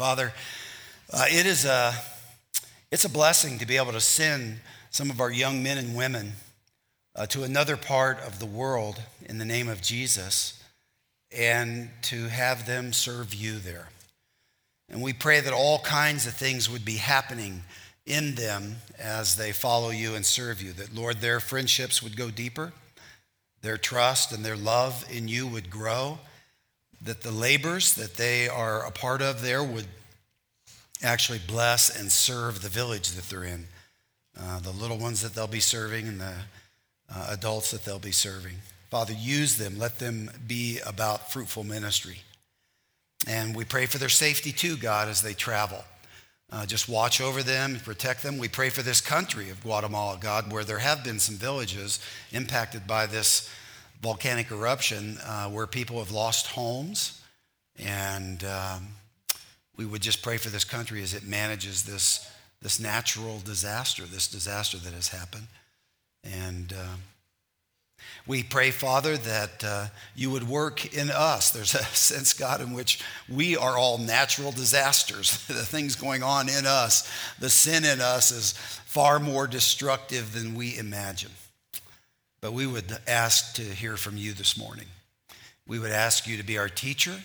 [0.00, 0.32] Father,
[1.12, 1.92] uh, it is a,
[2.90, 6.32] it's a blessing to be able to send some of our young men and women
[7.14, 10.64] uh, to another part of the world in the name of Jesus
[11.30, 13.90] and to have them serve you there.
[14.88, 17.62] And we pray that all kinds of things would be happening
[18.06, 20.72] in them as they follow you and serve you.
[20.72, 22.72] That, Lord, their friendships would go deeper,
[23.60, 26.20] their trust and their love in you would grow,
[27.02, 29.86] that the labors that they are a part of there would
[31.02, 33.66] actually bless and serve the village that they're in,
[34.38, 36.34] uh, the little ones that they'll be serving and the
[37.12, 38.56] uh, adults that they'll be serving.
[38.90, 39.78] Father, use them.
[39.78, 42.18] Let them be about fruitful ministry.
[43.26, 45.84] And we pray for their safety too, God, as they travel.
[46.52, 48.36] Uh, just watch over them and protect them.
[48.36, 52.00] We pray for this country of Guatemala, God, where there have been some villages
[52.32, 53.48] impacted by this
[54.00, 57.22] volcanic eruption uh, where people have lost homes.
[57.78, 58.88] And um,
[59.76, 62.30] we would just pray for this country as it manages this,
[62.62, 65.46] this natural disaster, this disaster that has happened.
[66.24, 66.72] And.
[66.72, 66.96] Uh,
[68.26, 71.50] we pray, Father, that uh, you would work in us.
[71.50, 75.46] There's a sense, God, in which we are all natural disasters.
[75.48, 80.54] the things going on in us, the sin in us is far more destructive than
[80.54, 81.30] we imagine.
[82.40, 84.86] But we would ask to hear from you this morning.
[85.66, 87.16] We would ask you to be our teacher.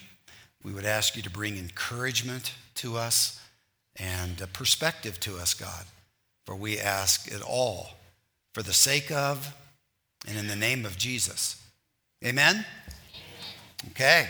[0.64, 3.40] We would ask you to bring encouragement to us
[3.96, 5.86] and perspective to us, God.
[6.46, 7.92] For we ask it all
[8.54, 9.56] for the sake of
[10.28, 11.62] and in the name of Jesus.
[12.24, 12.66] Amen?
[13.92, 14.28] Okay.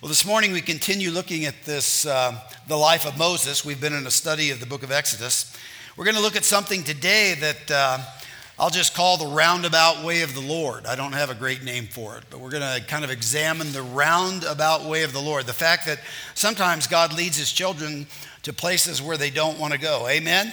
[0.00, 3.64] Well, this morning we continue looking at this, uh, the life of Moses.
[3.64, 5.56] We've been in a study of the book of Exodus.
[5.96, 7.98] We're going to look at something today that uh,
[8.56, 10.86] I'll just call the roundabout way of the Lord.
[10.86, 13.72] I don't have a great name for it, but we're going to kind of examine
[13.72, 15.46] the roundabout way of the Lord.
[15.46, 15.98] The fact that
[16.34, 18.06] sometimes God leads his children
[18.44, 20.06] to places where they don't want to go.
[20.06, 20.52] Amen?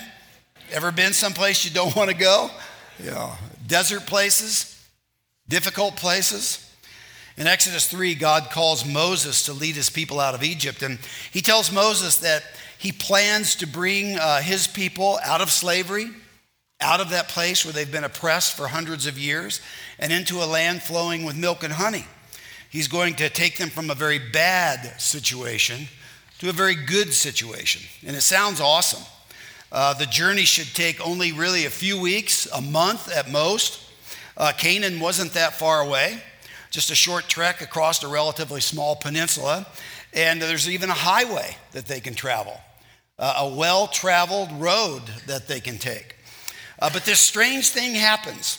[0.72, 2.50] Ever been someplace you don't want to go?
[3.04, 3.36] Yeah.
[3.68, 4.84] Desert places,
[5.48, 6.68] difficult places.
[7.38, 10.82] In Exodus 3, God calls Moses to lead his people out of Egypt.
[10.82, 10.98] And
[11.32, 12.44] he tells Moses that
[12.80, 16.10] he plans to bring uh, his people out of slavery,
[16.82, 19.62] out of that place where they've been oppressed for hundreds of years,
[20.00, 22.06] and into a land flowing with milk and honey.
[22.70, 25.88] He's going to take them from a very bad situation
[26.40, 27.82] to a very good situation.
[28.06, 29.04] And it sounds awesome.
[29.72, 33.80] Uh, the journey should take only really a few weeks, a month at most.
[34.36, 36.22] Uh, Canaan wasn't that far away,
[36.72, 39.68] just a short trek across a relatively small peninsula.
[40.14, 42.60] And there's even a highway that they can travel,
[43.20, 46.16] uh, a well traveled road that they can take.
[46.82, 48.58] Uh, but this strange thing happens.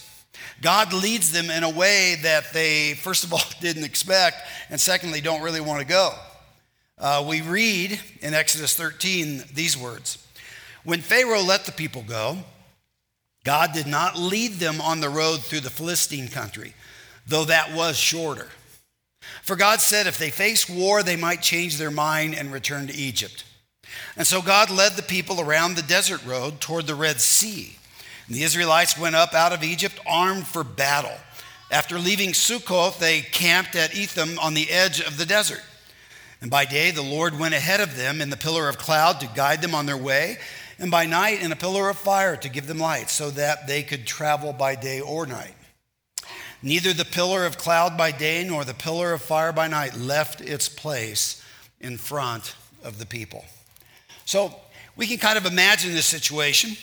[0.63, 4.37] God leads them in a way that they, first of all, didn't expect,
[4.71, 6.15] and secondly, don't really want to go.
[6.99, 10.25] Uh, we read in Exodus 13 these words
[10.85, 12.39] When Pharaoh let the people go,
[13.45, 16.75] God did not lead them on the road through the Philistine country,
[17.27, 18.49] though that was shorter.
[19.43, 22.95] For God said if they face war, they might change their mind and return to
[22.95, 23.45] Egypt.
[24.17, 27.77] And so God led the people around the desert road toward the Red Sea.
[28.27, 31.17] And the Israelites went up out of Egypt armed for battle.
[31.71, 35.63] After leaving Sukkoth, they camped at Etham on the edge of the desert.
[36.41, 39.27] And by day, the Lord went ahead of them in the pillar of cloud to
[39.29, 40.39] guide them on their way
[40.79, 43.85] and by night in a pillar of fire to give them light, so that they
[43.85, 45.55] could travel by day or night.
[46.61, 50.41] Neither the pillar of cloud by day nor the pillar of fire by night left
[50.41, 51.41] its place
[51.81, 53.45] in front of the people.
[54.25, 54.55] So
[54.97, 56.77] we can kind of imagine this situation.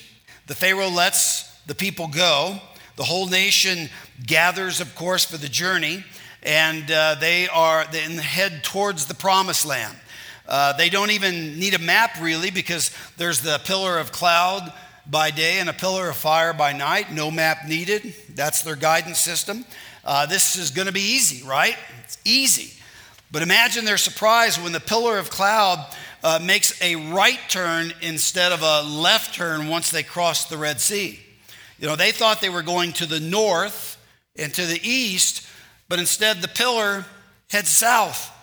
[0.50, 2.60] The Pharaoh lets the people go.
[2.96, 3.88] The whole nation
[4.26, 6.04] gathers, of course, for the journey,
[6.42, 9.96] and uh, they are then head towards the promised land.
[10.48, 14.74] Uh, they don't even need a map really because there's the pillar of cloud
[15.06, 17.14] by day and a pillar of fire by night.
[17.14, 18.16] No map needed.
[18.34, 19.66] That's their guidance system.
[20.04, 21.78] Uh, this is going to be easy, right?
[22.04, 22.74] It's easy.
[23.32, 25.86] But imagine their surprise when the pillar of cloud
[26.24, 30.80] uh, makes a right turn instead of a left turn once they cross the Red
[30.82, 31.20] Sea.
[31.80, 33.98] You know, they thought they were going to the north
[34.38, 35.48] and to the east,
[35.88, 37.06] but instead the pillar
[37.50, 38.36] heads south.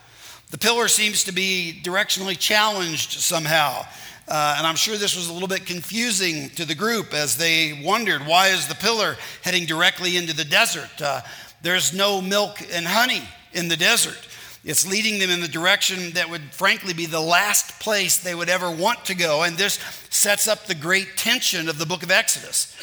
[0.51, 3.85] The pillar seems to be directionally challenged somehow.
[4.29, 7.81] Uh, and I'm sure this was a little bit confusing to the group as they
[7.85, 10.91] wondered why is the pillar heading directly into the desert?
[11.01, 11.21] Uh,
[11.63, 14.19] there's no milk and honey in the desert.
[14.67, 18.49] It's leading them in the direction that would frankly be the last place they would
[18.49, 19.45] ever want to go.
[19.45, 19.79] And this
[20.11, 22.75] sets up the great tension of the book of Exodus.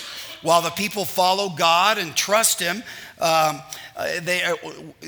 [0.42, 2.84] While the people follow God and trust Him,
[3.20, 3.62] um,
[3.98, 4.56] uh, they, uh,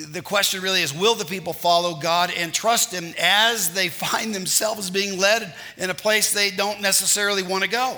[0.10, 4.36] the question really is will the people follow God and trust Him as they find
[4.36, 7.98] themselves being led in a place they don't necessarily want to go?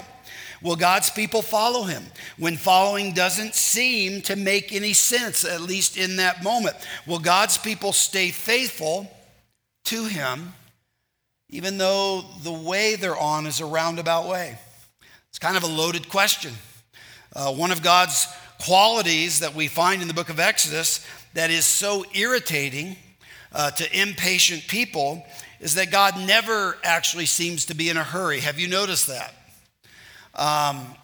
[0.62, 2.04] Will God's people follow him
[2.38, 6.75] when following doesn't seem to make any sense, at least in that moment?
[7.06, 9.12] Will God's people stay faithful
[9.86, 10.54] to him
[11.50, 14.57] even though the way they're on is a roundabout way?
[15.30, 16.54] It's kind of a loaded question.
[17.36, 18.27] Uh, one of God's
[18.60, 21.06] qualities that we find in the book of Exodus
[21.36, 22.98] that is so irritating
[23.53, 25.24] uh, to impatient people
[25.60, 28.39] is that God never actually seems to be in a hurry.
[28.42, 29.33] Have you noticed that?
[30.38, 30.95] Um,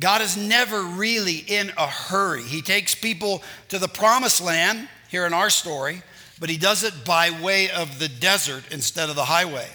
[0.00, 2.42] God is never really in a hurry.
[2.42, 6.02] He takes people to the promised land here in our story,
[6.38, 9.66] but he does it by way of the desert instead of the highway.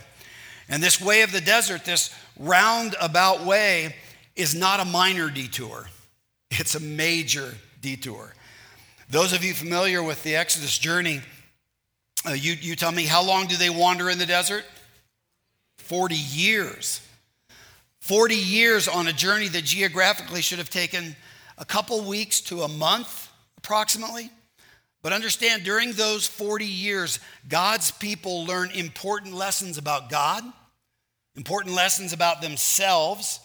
[0.69, 3.95] And this way of the desert, this roundabout way,
[4.35, 5.87] is not a minor detour,
[6.51, 8.33] it's a major detour.
[9.09, 11.21] Those of you familiar with the Exodus journey,
[12.27, 14.63] uh, you, you tell me, how long do they wander in the desert?
[15.79, 17.02] 40 years.
[18.03, 21.15] 40 years on a journey that geographically should have taken
[21.57, 24.29] a couple weeks to a month, approximately.
[25.01, 30.43] But understand, during those 40 years, God's people learn important lessons about God,
[31.37, 33.39] important lessons about themselves,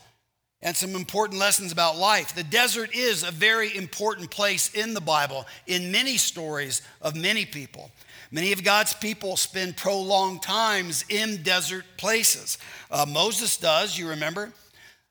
[0.60, 2.34] and some important lessons about life.
[2.34, 7.46] The desert is a very important place in the Bible, in many stories of many
[7.46, 7.92] people.
[8.30, 12.58] Many of God's people spend prolonged times in desert places.
[12.90, 14.52] Uh, Moses does, you remember.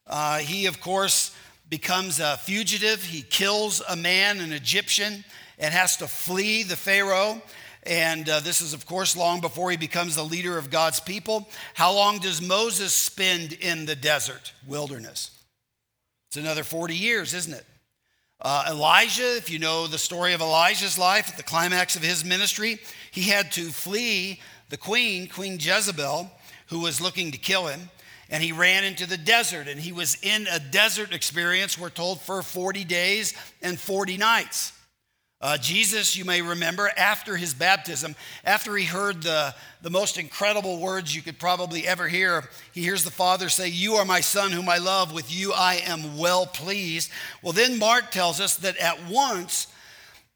[0.05, 1.35] Uh, he, of course,
[1.69, 3.03] becomes a fugitive.
[3.03, 5.25] He kills a man, an Egyptian,
[5.57, 7.41] and has to flee the Pharaoh.
[7.83, 11.49] And uh, this is, of course, long before he becomes the leader of God's people.
[11.73, 15.31] How long does Moses spend in the desert wilderness?
[16.27, 17.65] It's another 40 years, isn't it?
[18.39, 22.24] Uh, Elijah, if you know the story of Elijah's life at the climax of his
[22.24, 22.80] ministry,
[23.10, 24.39] he had to flee
[24.69, 26.30] the queen, Queen Jezebel,
[26.68, 27.89] who was looking to kill him.
[28.30, 32.22] And he ran into the desert, and he was in a desert experience, we're told,
[32.22, 34.76] for 40 days and 40 nights.
[35.39, 39.54] Uh, Jesus, you may remember, after his baptism, after he heard the,
[39.84, 43.95] the most incredible words you could probably ever hear, he hears the Father say, You
[43.95, 45.13] are my Son, whom I love.
[45.13, 47.12] With you I am well pleased.
[47.44, 49.68] Well, then Mark tells us that at once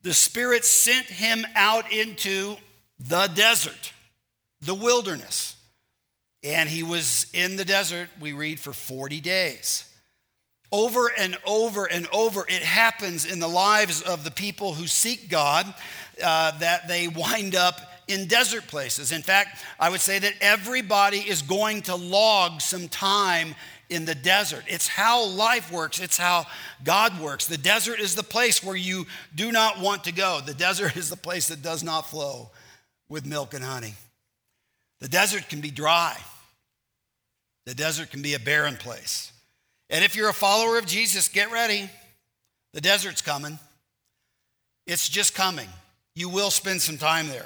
[0.04, 2.58] the Spirit sent him out into
[3.00, 3.94] the desert,
[4.62, 5.56] the wilderness.
[6.44, 9.91] And he was in the desert, we read, for 40 days.
[10.72, 15.30] Over and over and over, it happens in the lives of the people who seek
[15.30, 15.74] God
[16.24, 19.12] uh, that they wind up in desert places.
[19.12, 23.56] In fact, I would say that everybody is going to log some time
[23.90, 24.64] in the desert.
[24.68, 26.48] It's how life works, it's how
[26.84, 27.46] God works.
[27.46, 31.10] The desert is the place where you do not want to go, the desert is
[31.10, 32.52] the place that does not flow
[33.10, 33.96] with milk and honey.
[35.00, 36.18] The desert can be dry,
[37.66, 39.32] the desert can be a barren place.
[39.92, 41.90] And if you're a follower of Jesus, get ready.
[42.74, 43.60] The desert's coming.
[44.88, 45.68] It's just coming.
[46.16, 47.46] You will spend some time there.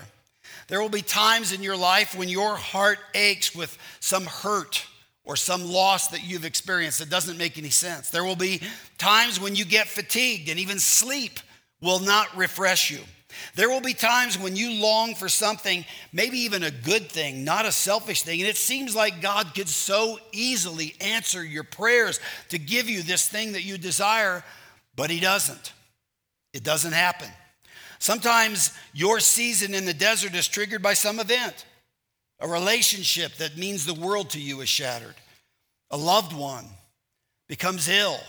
[0.67, 4.85] There will be times in your life when your heart aches with some hurt
[5.23, 8.11] or some loss that you've experienced that doesn't make any sense.
[8.11, 8.61] There will be
[8.97, 11.39] times when you get fatigued and even sleep
[11.81, 12.99] will not refresh you.
[13.55, 17.65] There will be times when you long for something, maybe even a good thing, not
[17.65, 22.59] a selfish thing, and it seems like God could so easily answer your prayers to
[22.59, 24.43] give you this thing that you desire,
[24.95, 25.73] but He doesn't.
[26.53, 27.29] It doesn't happen.
[27.99, 31.65] Sometimes your season in the desert is triggered by some event.
[32.39, 35.15] A relationship that means the world to you is shattered.
[35.91, 36.65] A loved one
[37.47, 38.19] becomes ill.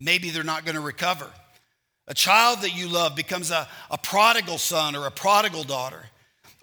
[0.00, 1.30] Maybe they're not going to recover.
[2.06, 6.04] A child that you love becomes a, a prodigal son or a prodigal daughter.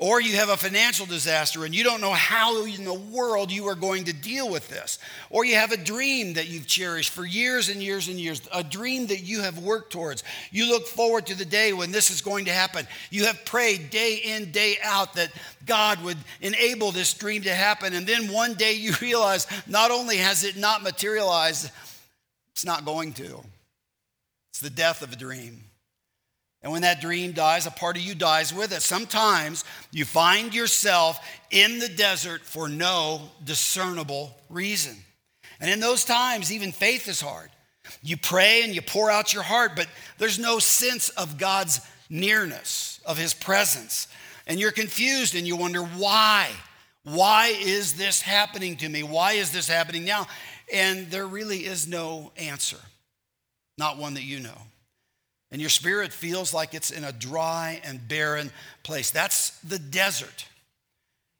[0.01, 3.67] Or you have a financial disaster and you don't know how in the world you
[3.67, 4.97] are going to deal with this.
[5.29, 8.63] Or you have a dream that you've cherished for years and years and years, a
[8.63, 10.23] dream that you have worked towards.
[10.49, 12.87] You look forward to the day when this is going to happen.
[13.11, 15.31] You have prayed day in, day out that
[15.67, 17.93] God would enable this dream to happen.
[17.93, 21.69] And then one day you realize not only has it not materialized,
[22.53, 23.43] it's not going to.
[24.51, 25.63] It's the death of a dream.
[26.61, 28.81] And when that dream dies, a part of you dies with it.
[28.81, 34.97] Sometimes you find yourself in the desert for no discernible reason.
[35.59, 37.49] And in those times, even faith is hard.
[38.03, 42.99] You pray and you pour out your heart, but there's no sense of God's nearness,
[43.05, 44.07] of His presence.
[44.45, 46.49] And you're confused and you wonder why.
[47.03, 49.01] Why is this happening to me?
[49.01, 50.27] Why is this happening now?
[50.71, 52.77] And there really is no answer
[53.81, 54.61] not one that you know.
[55.51, 58.51] and your spirit feels like it's in a dry and barren
[58.83, 59.09] place.
[59.09, 60.45] That's the desert.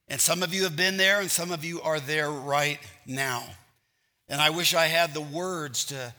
[0.07, 3.43] And some of you have been there, and some of you are there right now.
[4.27, 6.13] And I wish I had the words to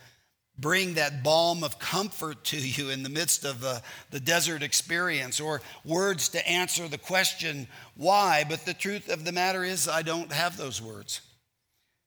[0.56, 5.40] bring that balm of comfort to you in the midst of uh, the desert experience
[5.40, 8.44] or words to answer the question why.
[8.48, 11.20] But the truth of the matter is, I don't have those words.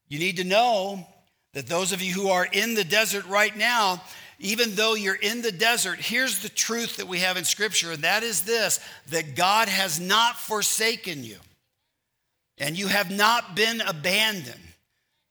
[0.07, 1.05] You need to know
[1.55, 4.03] that those of you who are in the desert right now,
[4.39, 8.03] even though you're in the desert, here's the truth that we have in Scripture, and
[8.03, 11.38] that is this that God has not forsaken you,
[12.57, 14.59] and you have not been abandoned,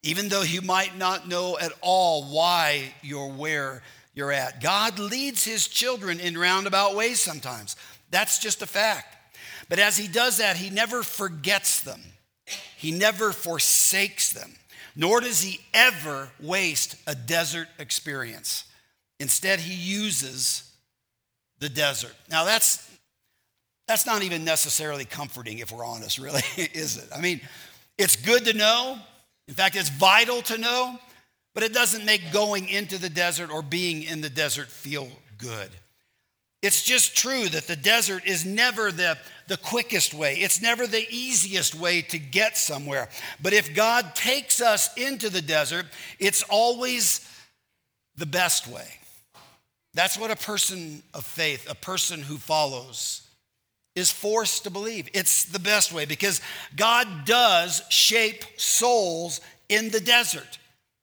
[0.03, 3.83] even though you might not know at all why you're where
[4.15, 4.63] you're at.
[4.63, 7.77] God leads his children in roundabout ways sometimes.
[8.11, 9.15] That's just a fact.
[9.69, 12.01] But as he does that, he never forgets them,
[12.79, 14.55] he never forsakes them,
[14.97, 18.65] nor does he ever waste a desert experience.
[19.21, 20.73] Instead, he uses
[21.59, 22.15] the desert.
[22.31, 22.89] Now, that's,
[23.89, 27.09] that's not even necessarily comforting if we're honest, really, is it?
[27.15, 27.41] I mean,
[27.99, 28.99] it's good to know.
[29.49, 30.99] In fact, it's vital to know,
[31.55, 35.09] but it doesn't make going into the desert or being in the desert feel
[35.39, 35.71] good.
[36.65, 39.19] It's just true that the desert is never the,
[39.49, 43.11] the quickest way, it's never the easiest way to get somewhere.
[43.43, 45.85] But if God takes us into the desert,
[46.19, 47.29] it's always
[48.17, 48.87] the best way.
[49.93, 53.29] That's what a person of faith, a person who follows,
[53.95, 55.11] is forced to believe.
[55.13, 56.41] It's the best way because
[56.75, 60.59] God does shape souls in the desert.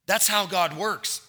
[0.08, 1.22] That's how God works.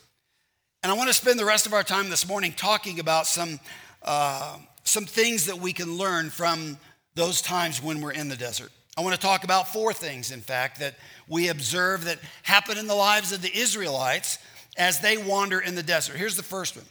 [0.83, 3.61] And I want to spend the rest of our time this morning talking about some,
[4.05, 6.79] uh, some things that we can learn from
[7.15, 8.71] those times when we're in the desert.
[8.97, 10.95] I want to talk about four things, in fact, that
[11.29, 14.39] we observe that happen in the lives of the Israelites
[14.77, 16.17] as they wander in the desert.
[16.17, 16.87] Here's the first one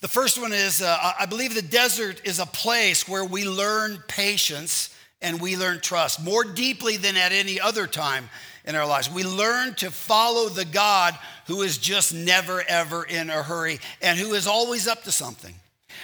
[0.00, 4.02] the first one is uh, I believe the desert is a place where we learn
[4.06, 8.28] patience and we learn trust more deeply than at any other time
[8.64, 9.10] in our lives.
[9.10, 14.18] We learn to follow the God who is just never, ever in a hurry and
[14.18, 15.54] who is always up to something.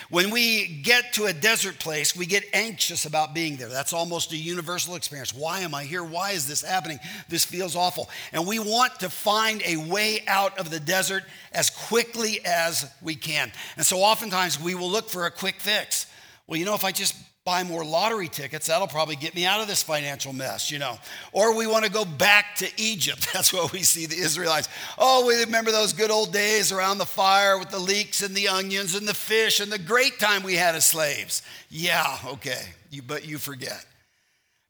[0.09, 3.69] When we get to a desert place, we get anxious about being there.
[3.69, 5.35] That's almost a universal experience.
[5.35, 6.03] Why am I here?
[6.03, 6.99] Why is this happening?
[7.29, 8.09] This feels awful.
[8.33, 13.15] And we want to find a way out of the desert as quickly as we
[13.15, 13.53] can.
[13.77, 16.07] And so oftentimes we will look for a quick fix.
[16.47, 18.67] Well, you know, if I just buy more lottery tickets.
[18.67, 20.99] That'll probably get me out of this financial mess, you know.
[21.33, 23.29] Or we want to go back to Egypt.
[23.33, 24.69] That's what we see the Israelites.
[24.99, 28.49] Oh, we remember those good old days around the fire with the leeks and the
[28.49, 31.43] onions and the fish and the great time we had as slaves.
[31.71, 33.85] Yeah, okay, you, but you forget.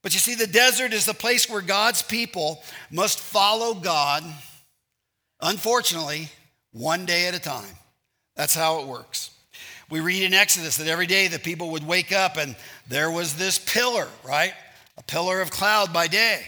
[0.03, 4.25] But you see, the desert is the place where God's people must follow God,
[5.41, 6.29] unfortunately,
[6.73, 7.77] one day at a time.
[8.37, 9.33] That's how it works.
[9.91, 12.55] We read in Exodus that every day the people would wake up and
[12.89, 14.55] there was this pillar, right?
[14.97, 16.43] A pillar of cloud by day.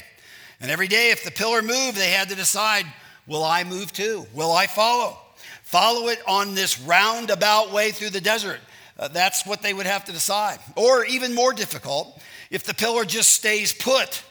[0.60, 2.86] And every day, if the pillar moved, they had to decide
[3.26, 4.26] will I move too?
[4.32, 5.18] Will I follow?
[5.62, 8.60] Follow it on this roundabout way through the desert.
[8.96, 10.58] Uh, that's what they would have to decide.
[10.76, 12.20] Or even more difficult,
[12.50, 14.22] if the pillar just stays put,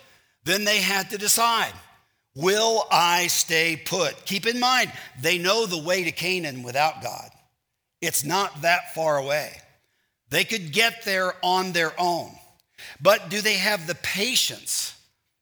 [0.45, 1.73] then they had to decide
[2.33, 4.25] Will I stay put?
[4.25, 4.89] Keep in mind,
[5.19, 7.29] they know the way to Canaan without God.
[8.01, 9.51] It's not that far away.
[10.29, 12.31] They could get there on their own.
[12.99, 14.95] But do they have the patience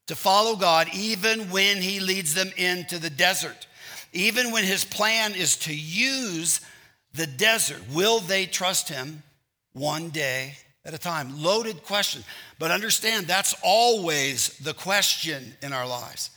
[0.08, 3.68] to follow God even when He leads them into the desert?
[4.12, 6.62] Even when His plan is to use
[7.14, 9.24] the desert, will they trust Him
[9.74, 11.42] one day at a time?
[11.42, 12.24] Loaded question.
[12.58, 16.32] But understand that's always the question in our lives.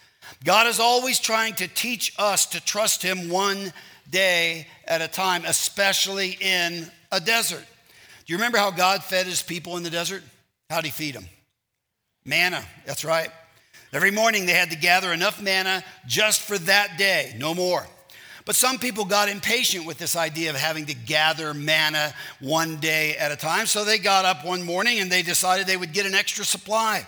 [0.45, 3.73] God is always trying to teach us to trust Him one
[4.11, 7.65] day at a time, especially in a desert.
[8.25, 10.23] Do you remember how God fed his people in the desert?
[10.71, 11.27] How did he feed them?
[12.25, 13.31] Manna, that's right.
[13.93, 17.87] Every morning they had to gather enough manna just for that day, no more.
[18.45, 23.17] But some people got impatient with this idea of having to gather manna one day
[23.17, 23.67] at a time.
[23.67, 27.07] So they got up one morning and they decided they would get an extra supply.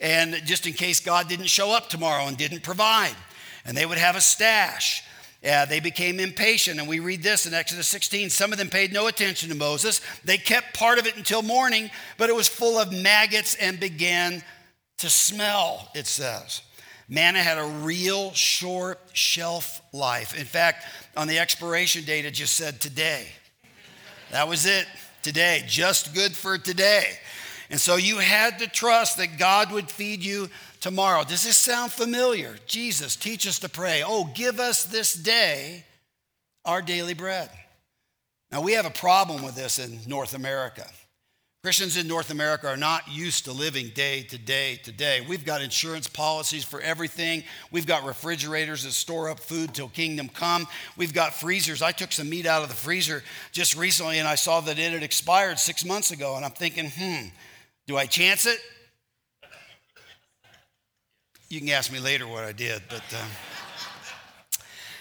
[0.00, 3.14] And just in case God didn't show up tomorrow and didn't provide.
[3.64, 5.02] And they would have a stash.
[5.42, 6.80] Yeah, they became impatient.
[6.80, 8.30] And we read this in Exodus 16.
[8.30, 10.00] Some of them paid no attention to Moses.
[10.24, 14.42] They kept part of it until morning, but it was full of maggots and began
[14.98, 16.62] to smell, it says.
[17.08, 20.38] Manna had a real short shelf life.
[20.38, 20.84] In fact,
[21.16, 23.26] on the expiration date, it just said today.
[24.30, 24.86] That was it,
[25.22, 27.04] today, just good for today.
[27.70, 31.24] And so you had to trust that God would feed you tomorrow.
[31.24, 32.56] Does this sound familiar?
[32.66, 34.02] Jesus, teach us to pray.
[34.06, 35.84] Oh, give us this day
[36.64, 37.50] our daily bread.
[38.50, 40.86] Now, we have a problem with this in North America.
[41.64, 45.26] Christians in North America are not used to living day to day to day.
[45.28, 47.42] We've got insurance policies for everything.
[47.72, 50.68] We've got refrigerators that store up food till kingdom come.
[50.96, 51.82] We've got freezers.
[51.82, 54.92] I took some meat out of the freezer just recently and I saw that it
[54.92, 56.36] had expired six months ago.
[56.36, 57.26] And I'm thinking, hmm,
[57.88, 58.60] do I chance it?
[61.48, 62.82] You can ask me later what I did.
[62.88, 63.24] But uh,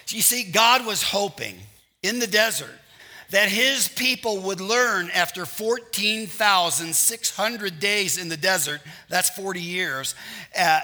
[0.10, 1.56] you see, God was hoping
[2.02, 2.74] in the desert
[3.32, 10.16] that his people would learn after 14,600 days in the desert, that's 40 years,
[10.58, 10.80] uh,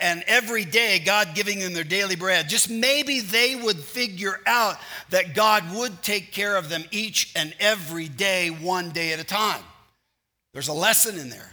[0.00, 4.76] and every day God giving them their daily bread, just maybe they would figure out
[5.10, 9.24] that God would take care of them each and every day, one day at a
[9.24, 9.64] time.
[10.52, 11.50] There's a lesson in there.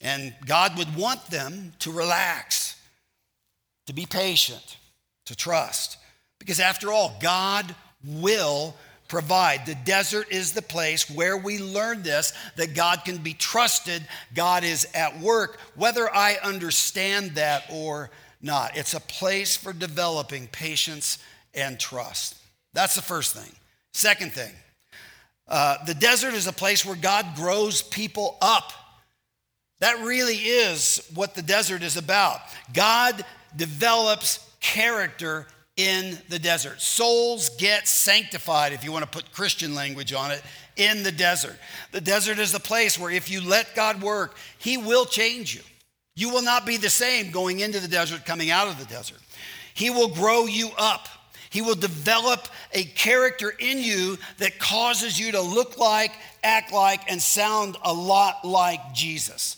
[0.00, 2.76] And God would want them to relax,
[3.86, 4.76] to be patient,
[5.26, 5.98] to trust.
[6.38, 8.74] Because after all, God will
[9.08, 9.66] provide.
[9.66, 14.02] The desert is the place where we learn this that God can be trusted,
[14.34, 18.76] God is at work, whether I understand that or not.
[18.76, 21.18] It's a place for developing patience
[21.52, 22.36] and trust.
[22.72, 23.52] That's the first thing.
[23.92, 24.52] Second thing,
[25.48, 28.72] uh, the desert is a place where God grows people up.
[29.80, 32.40] That really is what the desert is about.
[32.72, 33.24] God
[33.56, 35.46] develops character
[35.76, 36.80] in the desert.
[36.80, 40.42] Souls get sanctified, if you want to put Christian language on it,
[40.76, 41.56] in the desert.
[41.92, 45.62] The desert is the place where if you let God work, He will change you.
[46.14, 49.18] You will not be the same going into the desert, coming out of the desert.
[49.72, 51.08] He will grow you up.
[51.48, 56.12] He will develop a character in you that causes you to look like,
[56.44, 59.56] act like, and sound a lot like Jesus.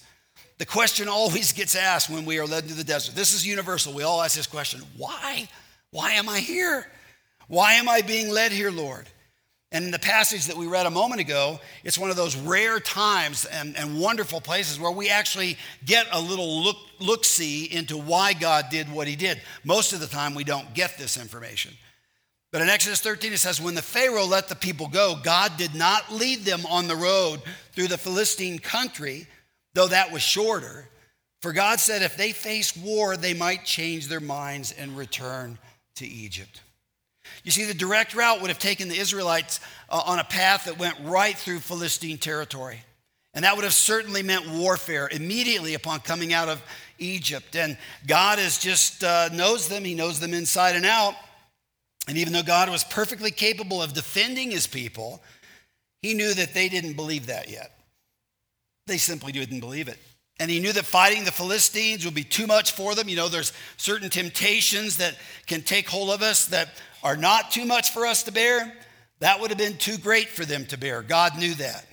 [0.59, 3.15] The question always gets asked when we are led into the desert.
[3.15, 3.93] This is universal.
[3.93, 5.49] We all ask this question why?
[5.91, 6.87] Why am I here?
[7.49, 9.09] Why am I being led here, Lord?
[9.73, 12.79] And in the passage that we read a moment ago, it's one of those rare
[12.79, 15.57] times and, and wonderful places where we actually
[15.87, 19.41] get a little look, look see into why God did what he did.
[19.65, 21.73] Most of the time, we don't get this information.
[22.53, 25.75] But in Exodus 13, it says, When the Pharaoh let the people go, God did
[25.75, 27.41] not lead them on the road
[27.73, 29.27] through the Philistine country,
[29.75, 30.89] though that was shorter.
[31.41, 35.59] For God said if they faced war, they might change their minds and return
[35.97, 36.61] to Egypt.
[37.45, 40.79] You see, the direct route would have taken the Israelites uh, on a path that
[40.79, 42.81] went right through Philistine territory.
[43.35, 46.63] And that would have certainly meant warfare immediately upon coming out of
[46.99, 47.57] Egypt.
[47.57, 51.15] And God is just uh, knows them, He knows them inside and out.
[52.09, 55.23] And even though God was perfectly capable of defending His people,
[56.03, 57.73] He knew that they didn't believe that yet.
[58.93, 59.97] They simply didn't believe it.
[60.39, 63.09] And he knew that fighting the Philistines would be too much for them.
[63.09, 66.69] You know, there's certain temptations that can take hold of us that
[67.03, 68.71] are not too much for us to bear.
[69.21, 71.01] That would have been too great for them to bear.
[71.01, 71.87] God knew that.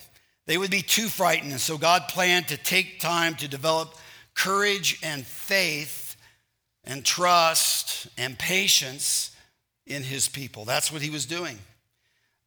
[0.45, 1.53] They would be too frightened.
[1.53, 3.95] And so God planned to take time to develop
[4.35, 6.17] courage and faith
[6.83, 9.33] and trust and patience
[9.87, 10.65] in his people.
[10.65, 11.59] That's what he was doing.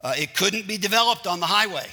[0.02, 1.88] Uh, it couldn't be developed on the highway.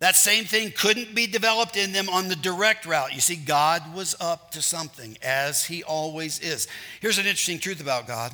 [0.00, 3.14] That same thing couldn't be developed in them on the direct route.
[3.14, 6.68] You see, God was up to something, as He always is.
[7.00, 8.32] Here's an interesting truth about God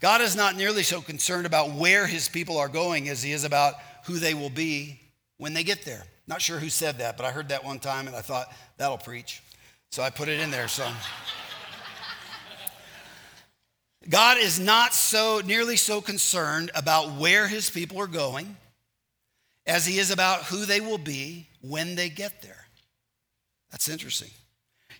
[0.00, 3.44] God is not nearly so concerned about where His people are going as He is
[3.44, 4.98] about who they will be
[5.36, 6.04] when they get there.
[6.26, 8.96] Not sure who said that, but I heard that one time and I thought, that'll
[8.96, 9.42] preach.
[9.90, 10.68] So I put it in there.
[10.68, 10.88] So.
[14.08, 18.56] God is not so nearly so concerned about where his people are going
[19.66, 22.66] as he is about who they will be when they get there.
[23.70, 24.30] That's interesting.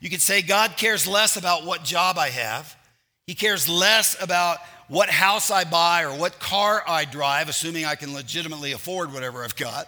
[0.01, 2.77] You could say God cares less about what job I have,
[3.27, 7.95] he cares less about what house I buy or what car I drive, assuming I
[7.95, 9.87] can legitimately afford whatever I've got,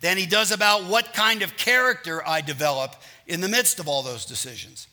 [0.00, 4.02] than he does about what kind of character I develop in the midst of all
[4.02, 4.88] those decisions.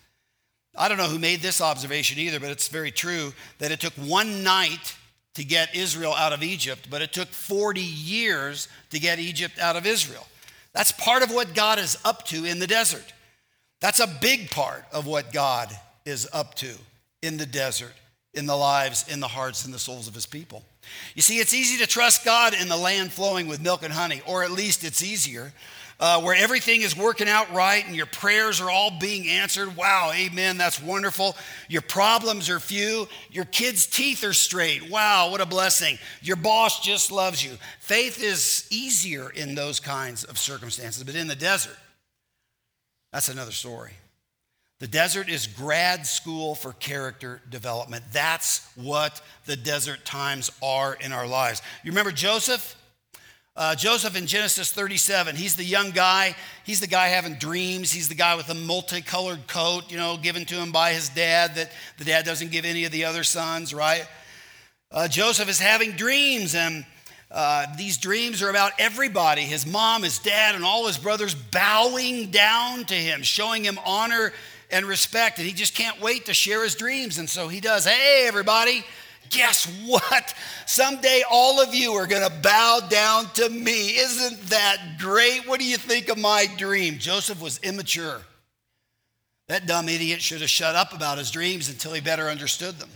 [0.77, 3.93] I don't know who made this observation either, but it's very true that it took
[3.93, 4.95] one night
[5.39, 9.77] to get Israel out of Egypt, but it took 40 years to get Egypt out
[9.77, 10.27] of Israel.
[10.73, 13.13] That's part of what God is up to in the desert.
[13.79, 15.73] That's a big part of what God
[16.05, 16.73] is up to
[17.21, 17.93] in the desert,
[18.33, 20.61] in the lives, in the hearts, and the souls of his people.
[21.15, 24.21] You see, it's easy to trust God in the land flowing with milk and honey,
[24.25, 25.53] or at least it's easier
[25.99, 29.75] uh, where everything is working out right and your prayers are all being answered.
[29.75, 31.35] Wow, amen, that's wonderful.
[31.67, 33.07] Your problems are few.
[33.31, 34.89] Your kids' teeth are straight.
[34.89, 35.97] Wow, what a blessing.
[36.21, 37.51] Your boss just loves you.
[37.79, 41.77] Faith is easier in those kinds of circumstances, but in the desert,
[43.11, 43.91] that's another story.
[44.79, 48.05] The desert is grad school for character development.
[48.13, 51.61] That's what the desert times are in our lives.
[51.83, 52.77] You remember Joseph?
[53.59, 56.33] Uh, Joseph in Genesis 37, he's the young guy.
[56.63, 57.91] He's the guy having dreams.
[57.91, 61.55] He's the guy with the multicolored coat, you know, given to him by his dad
[61.55, 64.07] that the dad doesn't give any of the other sons, right?
[64.93, 66.85] Uh, Joseph is having dreams, and
[67.31, 72.31] uh, these dreams are about everybody his mom, his dad, and all his brothers bowing
[72.31, 74.31] down to him, showing him honor
[74.71, 75.37] and respect.
[75.37, 77.17] And he just can't wait to share his dreams.
[77.17, 77.85] And so he does.
[77.85, 78.85] Hey, everybody,
[79.29, 80.33] guess what?
[80.65, 83.97] Someday all of you are going to bow down to me.
[83.97, 85.47] Isn't that great?
[85.47, 86.97] What do you think of my dream?
[86.97, 88.21] Joseph was immature.
[89.47, 92.89] That dumb idiot should have shut up about his dreams until he better understood them.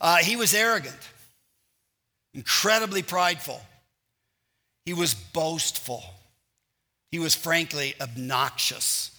[0.00, 0.98] Uh, he was arrogant,
[2.32, 3.60] incredibly prideful.
[4.84, 6.04] He was boastful.
[7.10, 9.13] He was frankly obnoxious.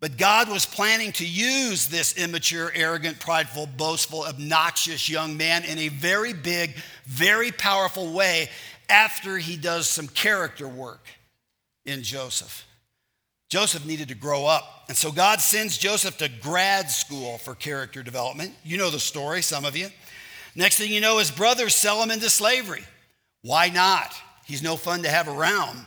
[0.00, 5.78] But God was planning to use this immature, arrogant, prideful, boastful, obnoxious young man in
[5.78, 8.48] a very big, very powerful way
[8.88, 11.04] after he does some character work
[11.84, 12.64] in Joseph.
[13.48, 14.84] Joseph needed to grow up.
[14.88, 18.54] And so God sends Joseph to grad school for character development.
[18.62, 19.88] You know the story, some of you.
[20.54, 22.84] Next thing you know, his brothers sell him into slavery.
[23.42, 24.14] Why not?
[24.44, 25.86] He's no fun to have around.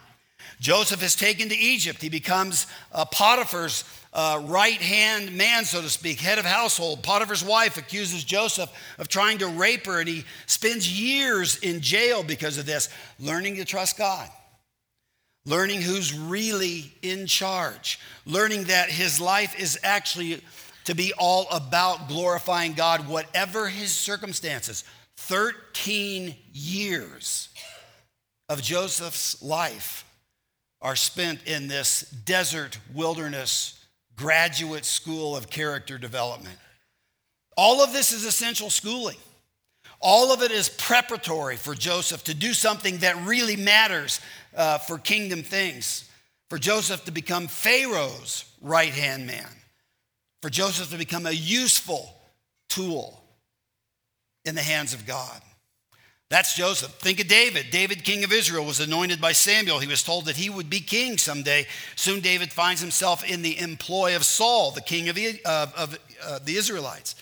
[0.59, 2.01] Joseph is taken to Egypt.
[2.01, 2.67] He becomes
[3.11, 7.01] Potiphar's uh, right hand man, so to speak, head of household.
[7.03, 12.23] Potiphar's wife accuses Joseph of trying to rape her, and he spends years in jail
[12.23, 14.29] because of this, learning to trust God,
[15.45, 20.41] learning who's really in charge, learning that his life is actually
[20.85, 24.83] to be all about glorifying God, whatever his circumstances.
[25.17, 27.49] 13 years
[28.49, 30.03] of Joseph's life
[30.81, 33.80] are spent in this desert wilderness
[34.15, 36.57] graduate school of character development.
[37.57, 39.17] All of this is essential schooling.
[39.99, 44.19] All of it is preparatory for Joseph to do something that really matters
[44.55, 46.09] uh, for kingdom things.
[46.49, 49.47] For Joseph to become Pharaoh's right hand man.
[50.41, 52.13] For Joseph to become a useful
[52.67, 53.21] tool
[54.43, 55.41] in the hands of God.
[56.31, 56.91] That's Joseph.
[56.91, 57.71] Think of David.
[57.71, 59.79] David, king of Israel, was anointed by Samuel.
[59.79, 61.67] He was told that he would be king someday.
[61.97, 66.39] Soon, David finds himself in the employ of Saul, the king of, of, of uh,
[66.45, 67.15] the Israelites.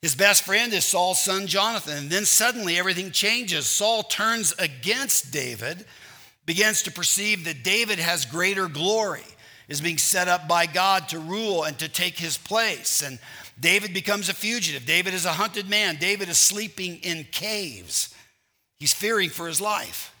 [0.00, 1.98] His best friend is Saul's son Jonathan.
[1.98, 3.66] And then suddenly everything changes.
[3.66, 5.84] Saul turns against David,
[6.46, 9.26] begins to perceive that David has greater glory,
[9.68, 13.02] is being set up by God to rule and to take his place.
[13.02, 13.18] And
[13.60, 14.86] David becomes a fugitive.
[14.86, 15.96] David is a hunted man.
[15.96, 18.11] David is sleeping in caves.
[18.82, 20.12] He's fearing for his life.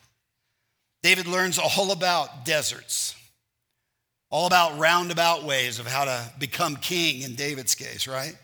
[1.02, 3.16] David learns all about deserts,
[4.30, 8.36] all about roundabout ways of how to become king in David's case, right?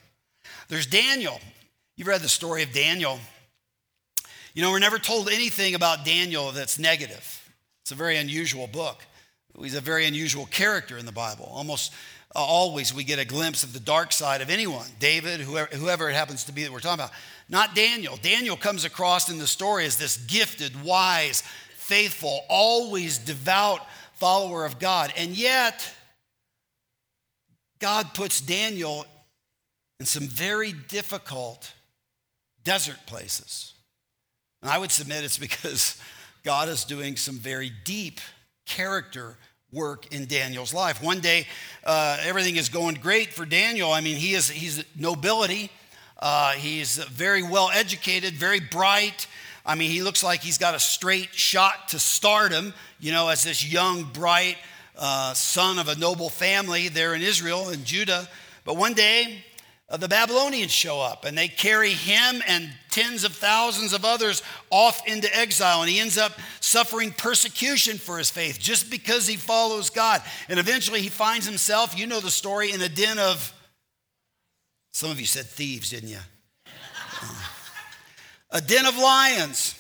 [0.66, 1.40] There's Daniel.
[1.96, 3.20] You've read the story of Daniel.
[4.54, 7.48] You know, we're never told anything about Daniel that's negative.
[7.82, 9.06] It's a very unusual book.
[9.56, 11.48] He's a very unusual character in the Bible.
[11.52, 11.92] Almost
[12.34, 16.14] always we get a glimpse of the dark side of anyone David, whoever, whoever it
[16.14, 17.12] happens to be that we're talking about.
[17.48, 18.18] Not Daniel.
[18.20, 21.42] Daniel comes across in the story as this gifted, wise,
[21.76, 23.80] faithful, always devout
[24.14, 25.12] follower of God.
[25.16, 25.90] And yet,
[27.78, 29.06] God puts Daniel
[30.00, 31.72] in some very difficult
[32.64, 33.72] desert places.
[34.60, 36.00] And I would submit it's because
[36.44, 38.20] God is doing some very deep
[38.66, 39.38] character
[39.72, 41.02] work in Daniel's life.
[41.02, 41.46] One day,
[41.84, 43.92] uh, everything is going great for Daniel.
[43.92, 45.70] I mean, he is he's nobility.
[46.18, 49.26] Uh, he's very well educated, very bright.
[49.64, 53.44] I mean, he looks like he's got a straight shot to stardom, you know, as
[53.44, 54.56] this young, bright
[54.96, 58.26] uh, son of a noble family there in Israel and Judah.
[58.64, 59.44] But one day,
[59.90, 64.42] Uh, the Babylonians show up and they carry him and tens of thousands of others
[64.70, 65.80] off into exile.
[65.80, 70.22] And he ends up suffering persecution for his faith just because he follows God.
[70.50, 73.54] And eventually he finds himself, you know the story, in a den of,
[74.92, 76.18] some of you said thieves, didn't you?
[77.22, 77.42] Uh,
[78.50, 79.74] a den of lions.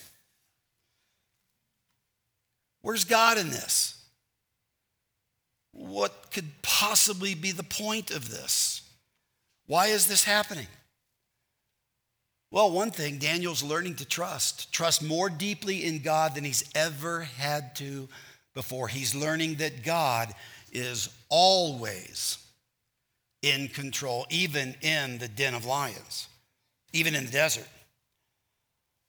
[2.80, 4.02] Where's God in this?
[5.72, 8.87] What could possibly be the point of this?
[9.68, 10.66] Why is this happening?
[12.50, 17.20] Well, one thing, Daniel's learning to trust, trust more deeply in God than he's ever
[17.20, 18.08] had to
[18.54, 18.88] before.
[18.88, 20.34] He's learning that God
[20.72, 22.38] is always
[23.42, 26.28] in control, even in the den of lions,
[26.94, 27.68] even in the desert.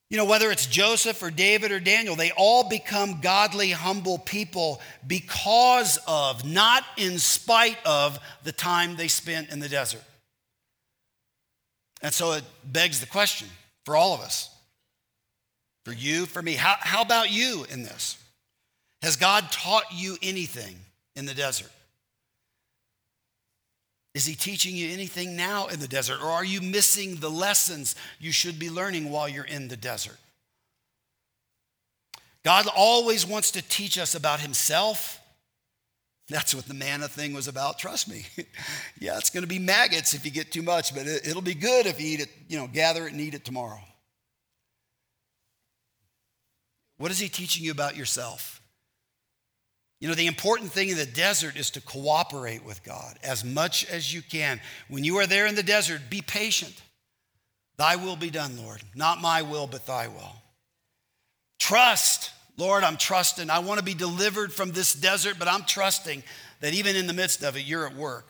[0.09, 4.81] You know, whether it's Joseph or David or Daniel, they all become godly, humble people
[5.07, 10.03] because of, not in spite of, the time they spent in the desert.
[12.01, 13.47] And so it begs the question
[13.85, 14.49] for all of us,
[15.85, 18.17] for you, for me, how, how about you in this?
[19.01, 20.75] Has God taught you anything
[21.15, 21.71] in the desert?
[24.15, 26.19] Is he teaching you anything now in the desert?
[26.21, 30.17] Or are you missing the lessons you should be learning while you're in the desert?
[32.43, 35.18] God always wants to teach us about himself.
[36.29, 38.25] That's what the manna thing was about, trust me.
[38.99, 41.55] yeah, it's going to be maggots if you get too much, but it, will be
[41.55, 43.81] good if you eat it, you know, gather it and eat it tomorrow.
[46.97, 48.61] What is he teaching you about yourself?
[49.99, 53.85] You know, the important thing in the desert is to cooperate with God as much
[53.85, 54.61] as you can.
[54.87, 56.81] When you are there in the desert, be patient.
[57.77, 58.81] Thy will be done, Lord.
[58.95, 60.35] Not my will, but thy will.
[61.59, 62.28] Trust.
[62.59, 63.49] Lord, I'm trusting.
[63.49, 66.23] I want to be delivered from this desert, but I'm trusting
[66.59, 68.27] that even in the midst of it, you're at work.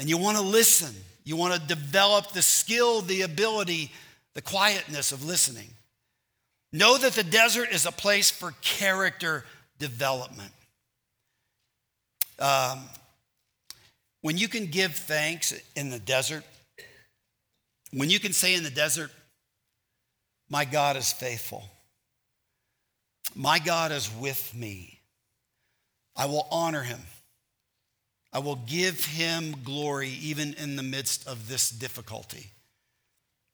[0.00, 0.92] And you want to listen.
[1.22, 3.92] You want to develop the skill, the ability,
[4.34, 5.68] the quietness of listening.
[6.72, 9.44] Know that the desert is a place for character
[9.78, 10.50] development.
[12.40, 12.80] Um,
[14.22, 16.42] when you can give thanks in the desert,
[17.92, 19.12] when you can say in the desert,
[20.50, 21.62] My God is faithful,
[23.34, 25.00] my God is with me,
[26.16, 27.00] I will honor him.
[28.32, 32.50] I will give him glory even in the midst of this difficulty.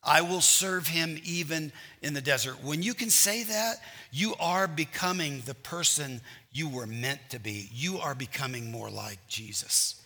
[0.02, 2.64] I will serve him even in the desert.
[2.64, 7.68] When you can say that, you are becoming the person you were meant to be.
[7.72, 10.00] You are becoming more like Jesus.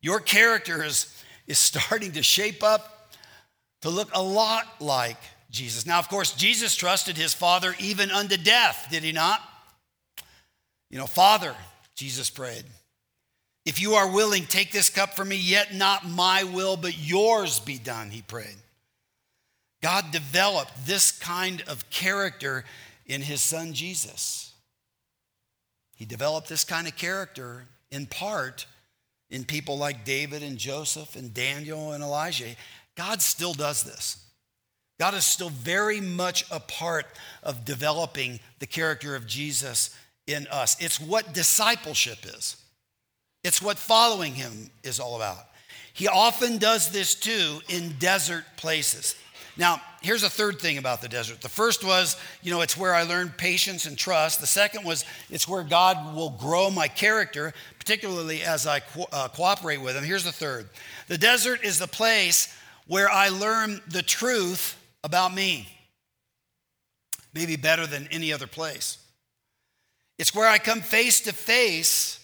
[0.00, 3.12] Your character is, is starting to shape up
[3.82, 5.18] to look a lot like
[5.50, 5.86] Jesus.
[5.86, 9.40] Now, of course, Jesus trusted his Father even unto death, did he not?
[10.90, 11.54] You know, Father,
[11.94, 12.64] Jesus prayed,
[13.66, 17.60] if you are willing, take this cup from me, yet not my will, but yours
[17.60, 18.56] be done, he prayed.
[19.82, 22.64] God developed this kind of character
[23.06, 24.52] in his son Jesus.
[25.96, 28.66] He developed this kind of character in part
[29.30, 32.56] in people like David and Joseph and Daniel and Elijah.
[32.96, 34.24] God still does this.
[35.00, 37.06] God is still very much a part
[37.42, 40.76] of developing the character of Jesus in us.
[40.78, 42.58] It's what discipleship is,
[43.42, 45.38] it's what following him is all about.
[45.94, 49.16] He often does this too in desert places.
[49.56, 51.40] Now, here's a third thing about the desert.
[51.40, 54.40] The first was, you know, it's where I learned patience and trust.
[54.40, 59.28] The second was, it's where God will grow my character, particularly as I co- uh,
[59.28, 60.04] cooperate with Him.
[60.04, 60.68] Here's the third
[61.08, 62.54] the desert is the place
[62.86, 65.68] where I learn the truth about me,
[67.32, 68.98] maybe better than any other place.
[70.18, 72.18] It's where I come face to face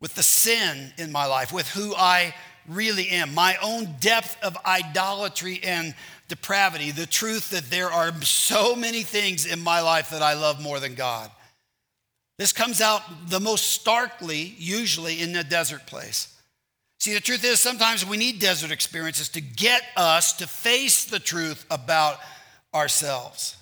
[0.00, 2.34] with the sin in my life, with who I
[2.68, 5.94] really am, my own depth of idolatry and
[6.28, 10.60] depravity, the truth that there are so many things in my life that I love
[10.60, 11.30] more than God.
[12.38, 16.35] This comes out the most starkly, usually, in a desert place.
[16.98, 21.18] See, the truth is, sometimes we need desert experiences to get us to face the
[21.18, 22.18] truth about
[22.74, 23.56] ourselves.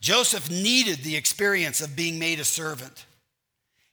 [0.00, 3.04] Joseph needed the experience of being made a servant.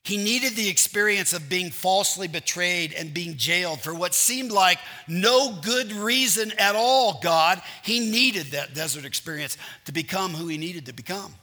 [0.04, 4.80] He needed the experience of being falsely betrayed and being jailed for what seemed like
[5.06, 7.62] no good reason at all, God.
[7.84, 11.34] He needed that desert experience to become who he needed to become.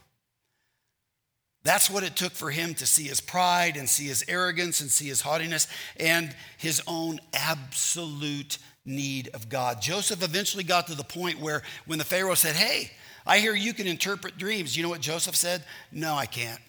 [1.65, 4.91] That's what it took for him to see his pride and see his arrogance and
[4.91, 5.67] see his haughtiness
[5.99, 9.81] and his own absolute need of God.
[9.81, 12.91] Joseph eventually got to the point where when the Pharaoh said, Hey,
[13.27, 15.65] I hear you can interpret dreams, you know what Joseph said?
[15.91, 16.61] No, I can't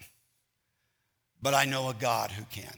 [1.46, 2.74] but I know a God who can.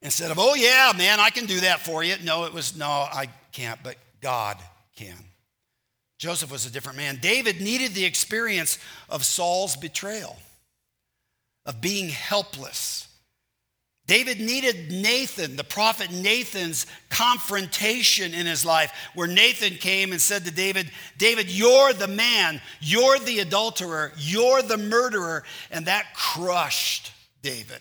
[0.00, 2.14] Instead of, oh, yeah, man, I can do that for you.
[2.22, 4.56] No, it was, no, I can't, but God
[4.94, 5.16] can.
[6.16, 7.18] Joseph was a different man.
[7.20, 10.36] David needed the experience of Saul's betrayal,
[11.66, 13.06] of being helpless.
[14.06, 20.44] David needed Nathan, the prophet Nathan's confrontation in his life, where Nathan came and said
[20.44, 25.42] to David, David, you're the man, you're the adulterer, you're the murderer.
[25.72, 27.80] And that crushed David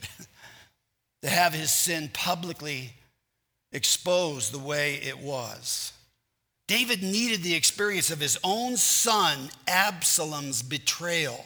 [1.21, 2.93] to have his sin publicly
[3.71, 5.93] exposed the way it was.
[6.67, 11.45] David needed the experience of his own son, Absalom's betrayal,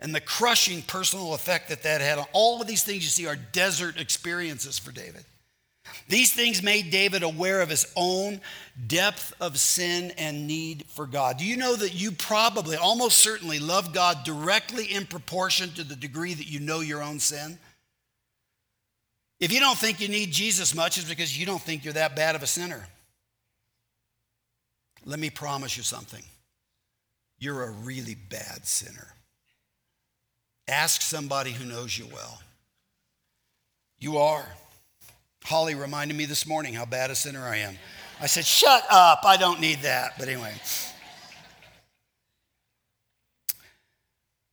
[0.00, 3.26] and the crushing personal effect that that had on all of these things you see
[3.26, 5.24] are desert experiences for David.
[6.08, 8.40] These things made David aware of his own
[8.86, 11.38] depth of sin and need for God.
[11.38, 15.96] Do you know that you probably, almost certainly, love God directly in proportion to the
[15.96, 17.58] degree that you know your own sin?
[19.40, 22.16] If you don't think you need Jesus much, it's because you don't think you're that
[22.16, 22.86] bad of a sinner.
[25.04, 26.22] Let me promise you something
[27.38, 29.14] you're a really bad sinner.
[30.68, 32.40] Ask somebody who knows you well.
[33.98, 34.46] You are.
[35.44, 37.78] Holly reminded me this morning how bad a sinner I am.
[38.20, 40.12] I said, Shut up, I don't need that.
[40.18, 40.52] But anyway.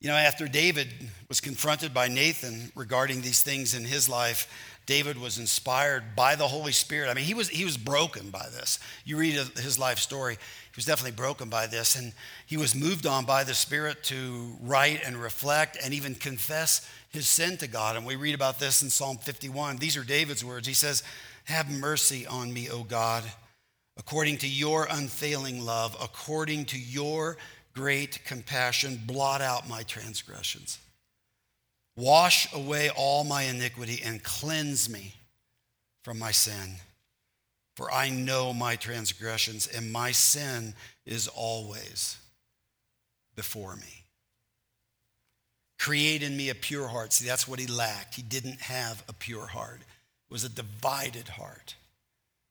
[0.06, 0.90] You know, after David
[1.28, 4.48] was confronted by Nathan regarding these things in his life,
[4.86, 7.10] David was inspired by the Holy Spirit.
[7.10, 8.78] I mean, he was, he was broken by this.
[9.04, 11.96] You read his life story, he was definitely broken by this.
[11.96, 12.14] And
[12.46, 17.28] he was moved on by the Spirit to write and reflect and even confess his
[17.28, 17.96] sin to God.
[17.96, 19.78] And we read about this in Psalm 51.
[19.78, 20.68] These are David's words.
[20.68, 21.02] He says,
[21.46, 23.24] Have mercy on me, O God,
[23.98, 27.38] according to your unfailing love, according to your
[27.76, 30.80] great compassion, blot out my transgressions.
[31.98, 35.14] Wash away all my iniquity and cleanse me
[36.04, 36.76] from my sin.
[37.76, 40.74] For I know my transgressions, and my sin
[41.06, 42.18] is always
[43.36, 44.06] before me.
[45.78, 47.12] Create in me a pure heart.
[47.12, 48.16] See, that's what he lacked.
[48.16, 51.76] He didn't have a pure heart, it was a divided heart.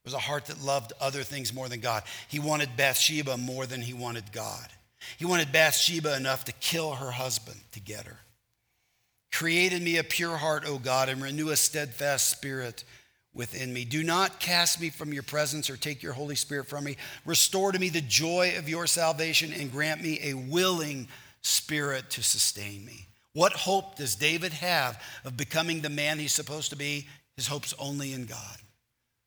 [0.04, 2.02] It was a heart that loved other things more than God.
[2.28, 4.68] He wanted Bathsheba more than he wanted God.
[5.18, 8.18] He wanted Bathsheba enough to kill her husband to get her.
[9.32, 12.84] Create in me a pure heart, O God, and renew a steadfast spirit
[13.34, 13.84] within me.
[13.84, 16.96] Do not cast me from your presence or take your Holy Spirit from me.
[17.24, 21.08] Restore to me the joy of your salvation and grant me a willing
[21.42, 23.06] spirit to sustain me.
[23.32, 27.08] What hope does David have of becoming the man he's supposed to be?
[27.36, 28.58] His hope's only in God.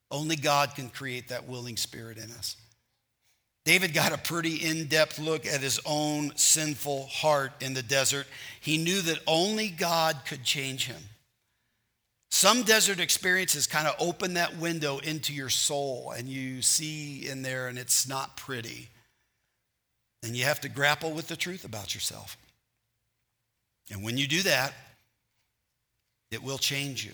[0.09, 2.55] Only God can create that willing spirit in us.
[3.67, 8.25] David got a pretty in depth look at his own sinful heart in the desert.
[8.62, 11.01] He knew that only God could change him.
[12.32, 17.41] Some desert experiences kind of open that window into your soul, and you see in
[17.41, 18.88] there, and it's not pretty.
[20.23, 22.38] And you have to grapple with the truth about yourself.
[23.91, 24.73] And when you do that,
[26.32, 27.12] it will change you.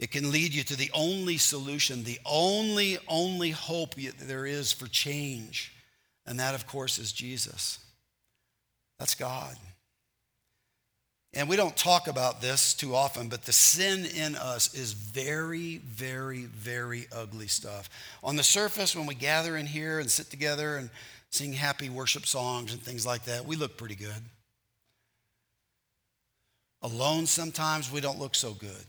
[0.00, 4.88] It can lead you to the only solution, the only, only hope there is for
[4.88, 5.74] change.
[6.26, 7.78] And that, of course, is Jesus.
[8.98, 9.56] That's God.
[11.34, 15.76] And we don't talk about this too often, but the sin in us is very,
[15.76, 17.90] very, very ugly stuff.
[18.24, 20.88] On the surface, when we gather in here and sit together and
[21.28, 24.22] sing happy worship songs and things like that, we look pretty good.
[26.80, 28.86] Alone, sometimes we don't look so good.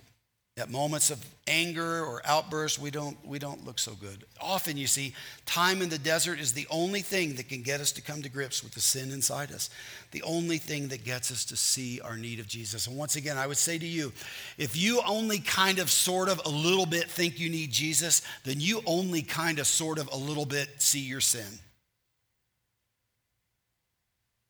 [0.62, 4.26] At moments of anger or outbursts, we don't, we don't look so good.
[4.40, 5.16] Often, you see,
[5.48, 8.30] time in the desert is the only thing that can get us to come to
[8.30, 9.72] grips with the sin inside us,
[10.12, 12.86] the only thing that gets us to see our need of Jesus.
[12.86, 14.14] And once again, I would say to you
[14.60, 18.60] if you only kind of, sort of, a little bit think you need Jesus, then
[18.60, 21.58] you only kind of, sort of, a little bit see your sin.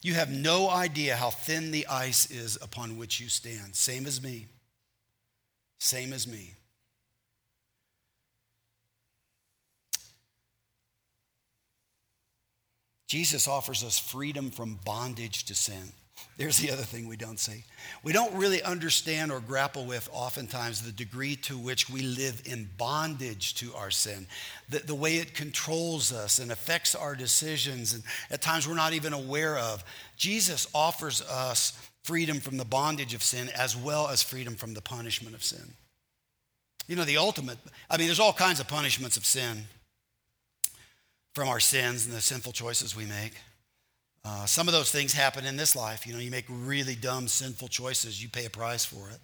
[0.02, 4.21] You have no idea how thin the ice is upon which you stand, same as
[4.21, 4.47] me.
[5.82, 6.54] Same as me.
[13.08, 15.91] Jesus offers us freedom from bondage to sin.
[16.38, 17.63] There's the other thing we don't see.
[18.04, 22.70] We don't really understand or grapple with oftentimes the degree to which we live in
[22.78, 24.28] bondage to our sin,
[24.70, 28.94] the, the way it controls us and affects our decisions, and at times we're not
[28.94, 29.84] even aware of.
[30.15, 34.82] Jesus offers us freedom from the bondage of sin as well as freedom from the
[34.82, 35.74] punishment of sin.
[36.88, 37.58] You know, the ultimate,
[37.90, 39.66] I mean, there's all kinds of punishments of sin
[41.34, 43.34] from our sins and the sinful choices we make.
[44.24, 46.06] Uh, some of those things happen in this life.
[46.06, 49.20] You know, you make really dumb, sinful choices, you pay a price for it.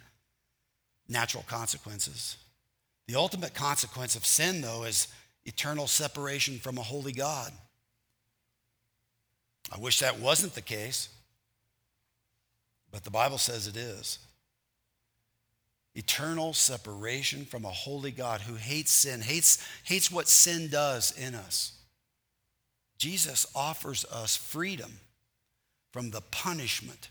[1.09, 2.37] Natural consequences.
[3.07, 5.07] The ultimate consequence of sin, though, is
[5.45, 7.51] eternal separation from a holy God.
[9.71, 11.09] I wish that wasn't the case,
[12.91, 14.19] but the Bible says it is.
[15.95, 21.33] Eternal separation from a holy God who hates sin, hates, hates what sin does in
[21.33, 21.73] us.
[22.97, 24.99] Jesus offers us freedom
[25.91, 27.09] from the punishment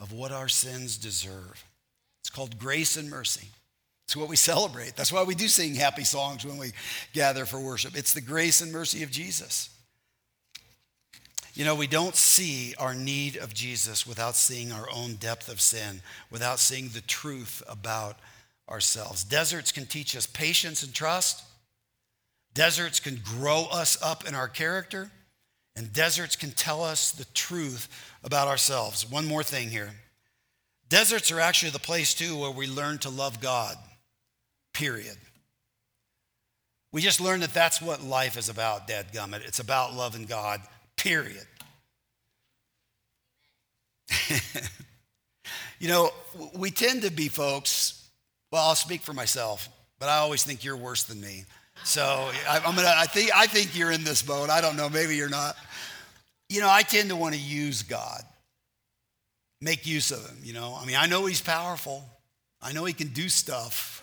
[0.00, 1.64] of what our sins deserve.
[2.20, 3.48] It's called grace and mercy.
[4.06, 4.96] It's what we celebrate.
[4.96, 6.72] That's why we do sing happy songs when we
[7.12, 7.94] gather for worship.
[7.94, 9.68] It's the grace and mercy of Jesus.
[11.58, 15.60] You know, we don't see our need of Jesus without seeing our own depth of
[15.60, 18.16] sin, without seeing the truth about
[18.70, 19.24] ourselves.
[19.24, 21.42] Deserts can teach us patience and trust.
[22.54, 25.10] Deserts can grow us up in our character.
[25.74, 27.88] And deserts can tell us the truth
[28.22, 29.04] about ourselves.
[29.10, 29.90] One more thing here.
[30.88, 33.76] Deserts are actually the place, too, where we learn to love God,
[34.72, 35.16] period.
[36.92, 39.44] We just learned that that's what life is about, Dad Gummit.
[39.44, 40.60] It's about loving God,
[40.98, 41.46] period.
[45.78, 46.10] you know,
[46.54, 48.10] we tend to be folks,
[48.52, 49.68] well, I'll speak for myself,
[49.98, 51.44] but I always think you're worse than me.
[51.84, 54.50] So I, am gonna, I think, I think you're in this boat.
[54.50, 55.56] I don't know, maybe you're not.
[56.48, 58.22] You know, I tend to want to use God,
[59.60, 60.76] make use of him, you know.
[60.80, 62.04] I mean, I know he's powerful.
[62.60, 64.02] I know he can do stuff.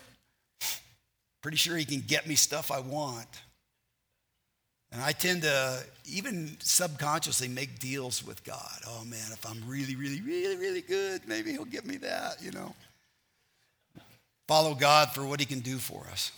[1.41, 3.27] Pretty sure he can get me stuff I want.
[4.95, 8.79] And I tend to even subconsciously make deals with God.
[8.87, 12.51] Oh man, if I'm really, really, really, really good, maybe he'll give me that, you
[12.51, 12.73] know.
[14.47, 16.31] Follow God for what he can do for us.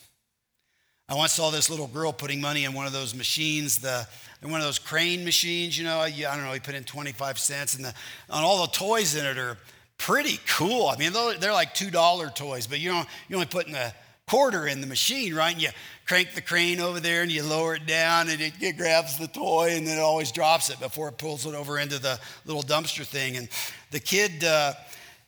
[1.07, 4.07] I once saw this little girl putting money in one of those machines, the
[4.41, 7.75] one of those crane machines, you know, I don't know, he put in 25 cents
[7.75, 7.93] and the,
[8.27, 9.59] on all the toys in it are
[9.99, 10.87] pretty cool.
[10.87, 13.93] I mean, they're like $2 toys, but you know, you only put in a
[14.27, 15.53] quarter in the machine, right?
[15.53, 15.69] And you
[16.05, 19.27] crank the crane over there and you lower it down and it, it, grabs the
[19.27, 22.63] toy and then it always drops it before it pulls it over into the little
[22.63, 23.37] dumpster thing.
[23.37, 23.47] And
[23.91, 24.73] the kid, uh,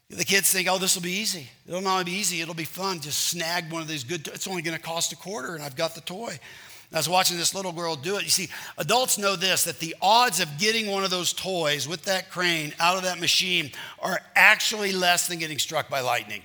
[0.09, 1.47] the kids think, oh, this will be easy.
[1.67, 2.41] It'll not be easy.
[2.41, 2.99] It'll be fun.
[2.99, 4.27] Just snag one of these good.
[4.27, 6.29] It's only going to cost a quarter, and I've got the toy.
[6.29, 8.23] And I was watching this little girl do it.
[8.23, 12.05] You see, adults know this that the odds of getting one of those toys with
[12.05, 16.41] that crane out of that machine are actually less than getting struck by lightning.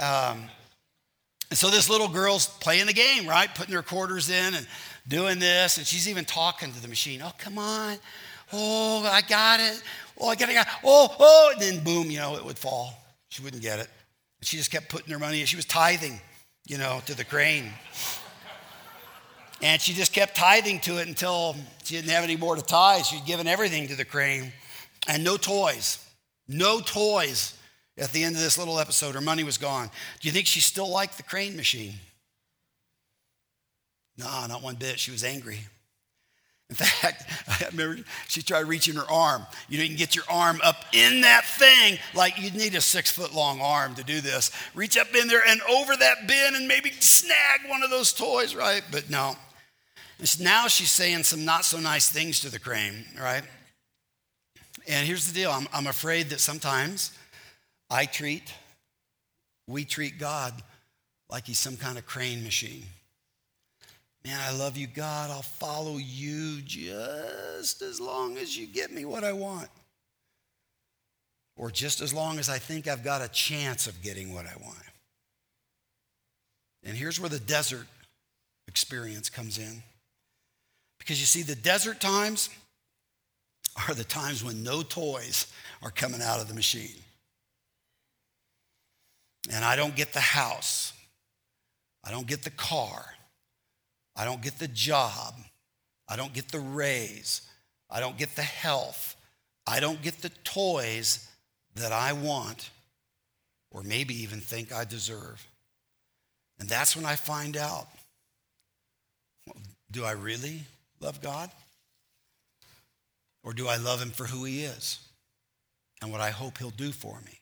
[0.00, 0.44] Um,
[1.50, 3.52] and so this little girl's playing the game, right?
[3.52, 4.66] Putting her quarters in and
[5.08, 5.78] doing this.
[5.78, 7.20] And she's even talking to the machine.
[7.24, 7.96] Oh, come on.
[8.52, 9.82] Oh, I got it.
[10.18, 10.56] Oh, I got it.
[10.84, 11.50] Oh, oh.
[11.52, 12.94] And then boom, you know, it would fall.
[13.30, 13.88] She wouldn't get it.
[14.38, 15.46] And she just kept putting her money in.
[15.46, 16.20] She was tithing,
[16.66, 17.72] you know, to the crane.
[19.60, 23.04] And she just kept tithing to it until she didn't have any more to tithe.
[23.04, 24.52] She'd given everything to the crane
[25.08, 25.98] and no toys.
[26.46, 27.59] No toys
[27.98, 29.90] at the end of this little episode, her money was gone.
[30.20, 31.94] Do you think she still liked the crane machine?
[34.16, 34.98] No, not one bit.
[34.98, 35.60] She was angry.
[36.70, 39.44] In fact, I remember she tried reaching her arm.
[39.68, 42.80] You know, you can get your arm up in that thing, like you'd need a
[42.80, 44.52] six foot long arm to do this.
[44.74, 48.54] Reach up in there and over that bin and maybe snag one of those toys,
[48.54, 48.82] right?
[48.92, 49.36] But no.
[50.38, 53.42] Now she's saying some not so nice things to the crane, right?
[54.86, 57.12] And here's the deal I'm, I'm afraid that sometimes
[57.90, 58.54] I treat,
[59.66, 60.54] we treat God
[61.28, 62.84] like he's some kind of crane machine.
[64.24, 65.30] Man, I love you, God.
[65.30, 69.68] I'll follow you just as long as you get me what I want.
[71.56, 74.54] Or just as long as I think I've got a chance of getting what I
[74.62, 74.76] want.
[76.84, 77.86] And here's where the desert
[78.68, 79.82] experience comes in.
[80.98, 82.50] Because you see, the desert times
[83.88, 85.46] are the times when no toys
[85.82, 87.02] are coming out of the machine
[89.50, 90.92] and I don't get the house,
[92.04, 93.04] I don't get the car,
[94.16, 95.34] I don't get the job,
[96.08, 97.42] I don't get the raise,
[97.90, 99.16] I don't get the health,
[99.66, 101.28] I don't get the toys
[101.74, 102.70] that I want
[103.70, 105.46] or maybe even think I deserve.
[106.58, 107.86] And that's when I find out
[109.90, 110.60] do I really
[111.00, 111.50] love God?
[113.42, 115.00] Or do I love him for who he is
[116.00, 117.39] and what I hope he'll do for me?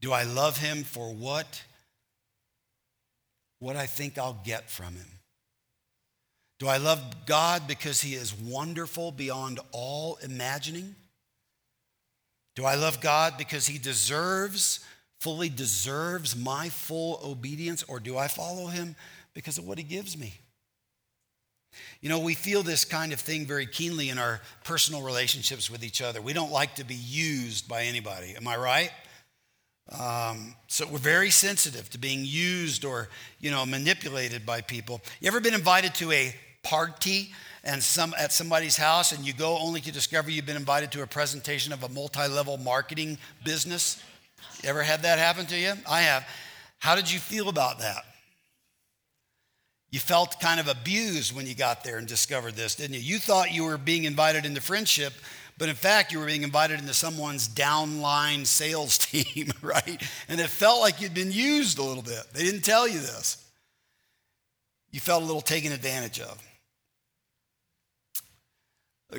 [0.00, 1.62] Do I love him for what?
[3.58, 5.06] What I think I'll get from him.
[6.58, 10.94] Do I love God because he is wonderful beyond all imagining?
[12.54, 14.80] Do I love God because he deserves,
[15.20, 17.82] fully deserves my full obedience?
[17.82, 18.96] Or do I follow him
[19.32, 20.34] because of what he gives me?
[22.00, 25.84] You know, we feel this kind of thing very keenly in our personal relationships with
[25.84, 26.20] each other.
[26.20, 28.34] We don't like to be used by anybody.
[28.36, 28.90] Am I right?
[29.98, 33.08] Um, so we're very sensitive to being used or,
[33.40, 35.00] you know, manipulated by people.
[35.20, 37.32] You ever been invited to a party
[37.64, 41.02] and some at somebody's house and you go only to discover you've been invited to
[41.02, 44.02] a presentation of a multi-level marketing business?
[44.62, 45.72] You ever had that happen to you?
[45.88, 46.26] I have.
[46.78, 48.04] How did you feel about that?
[49.90, 53.00] You felt kind of abused when you got there and discovered this, didn't you?
[53.00, 55.12] You thought you were being invited into friendship,
[55.60, 60.02] but in fact, you were being invited into someone's downline sales team, right?
[60.28, 62.24] And it felt like you'd been used a little bit.
[62.32, 63.46] They didn't tell you this.
[64.90, 66.42] You felt a little taken advantage of.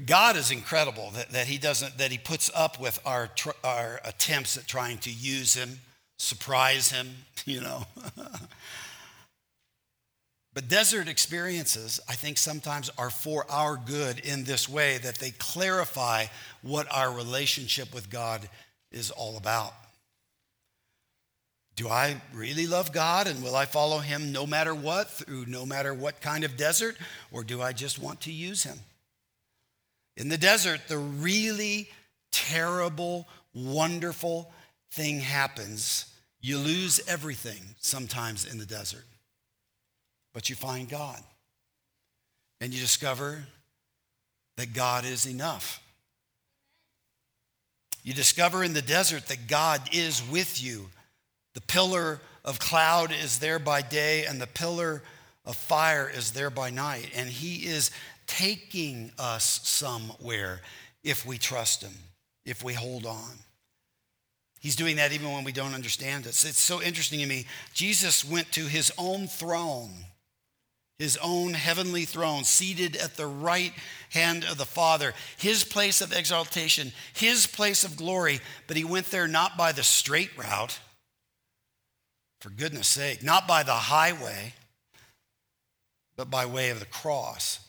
[0.06, 3.30] God is incredible that, that he doesn't that he puts up with our
[3.64, 5.80] our attempts at trying to use him
[6.22, 7.10] surprise him,
[7.46, 7.86] you know.
[10.54, 15.32] but desert experiences, I think, sometimes are for our good in this way that they
[15.32, 16.26] clarify
[16.62, 18.50] what our relationship with God
[18.92, 19.74] is all about.
[21.76, 25.66] Do I really love God and will I follow him no matter what, through no
[25.66, 26.98] matter what kind of desert,
[27.32, 28.78] or do I just want to use him?
[30.18, 31.90] In the desert, the really
[32.32, 34.52] terrible, wonderful
[34.92, 36.14] thing happens.
[36.42, 39.06] You lose everything sometimes in the desert,
[40.34, 41.20] but you find God.
[42.60, 43.44] And you discover
[44.58, 45.82] that God is enough.
[48.04, 50.90] You discover in the desert that God is with you.
[51.54, 55.04] The pillar of cloud is there by day, and the pillar
[55.46, 57.10] of fire is there by night.
[57.16, 57.92] And He is
[58.28, 60.62] taking us somewhere
[61.04, 61.94] if we trust Him,
[62.46, 63.32] if we hold on.
[64.62, 66.30] He's doing that even when we don't understand it.
[66.30, 67.48] It's so interesting to me.
[67.74, 69.90] Jesus went to his own throne,
[71.02, 73.74] his own heavenly throne, seated at the right
[74.12, 79.08] hand of the Father, his place of exaltation, his place of glory, but he went
[79.08, 80.80] there not by the straight route,
[82.40, 84.54] for goodness sake, not by the highway,
[86.16, 87.60] but by way of the cross.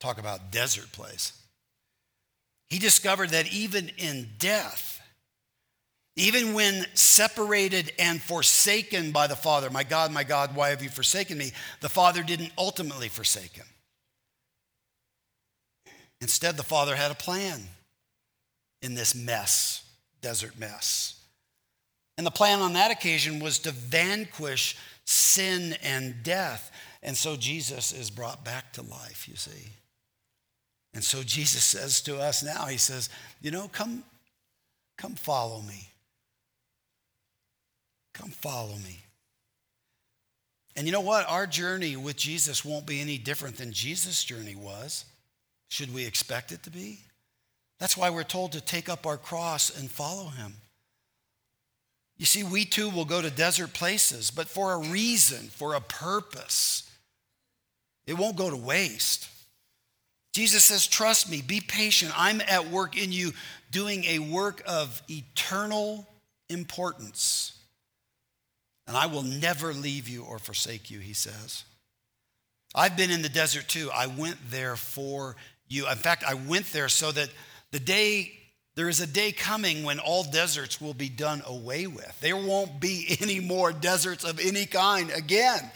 [0.00, 1.32] Talk about desert place.
[2.70, 4.93] He discovered that even in death,
[6.16, 10.88] even when separated and forsaken by the Father, my God, my God, why have you
[10.88, 11.52] forsaken me?
[11.80, 13.66] The Father didn't ultimately forsake him.
[16.20, 17.62] Instead, the Father had a plan
[18.80, 19.84] in this mess,
[20.20, 21.20] desert mess.
[22.16, 26.70] And the plan on that occasion was to vanquish sin and death.
[27.02, 29.70] And so Jesus is brought back to life, you see.
[30.94, 33.08] And so Jesus says to us now, He says,
[33.42, 34.04] You know, come,
[34.96, 35.88] come follow me.
[38.14, 39.00] Come follow me.
[40.76, 41.28] And you know what?
[41.28, 45.04] Our journey with Jesus won't be any different than Jesus' journey was.
[45.68, 47.00] Should we expect it to be?
[47.78, 50.54] That's why we're told to take up our cross and follow him.
[52.16, 55.80] You see, we too will go to desert places, but for a reason, for a
[55.80, 56.88] purpose.
[58.06, 59.28] It won't go to waste.
[60.32, 62.12] Jesus says, Trust me, be patient.
[62.16, 63.32] I'm at work in you,
[63.70, 66.06] doing a work of eternal
[66.48, 67.53] importance.
[68.86, 71.64] And I will never leave you or forsake you, he says.
[72.74, 73.90] I've been in the desert too.
[73.94, 75.36] I went there for
[75.68, 75.88] you.
[75.88, 77.30] In fact, I went there so that
[77.70, 78.32] the day,
[78.74, 82.20] there is a day coming when all deserts will be done away with.
[82.20, 85.70] There won't be any more deserts of any kind again.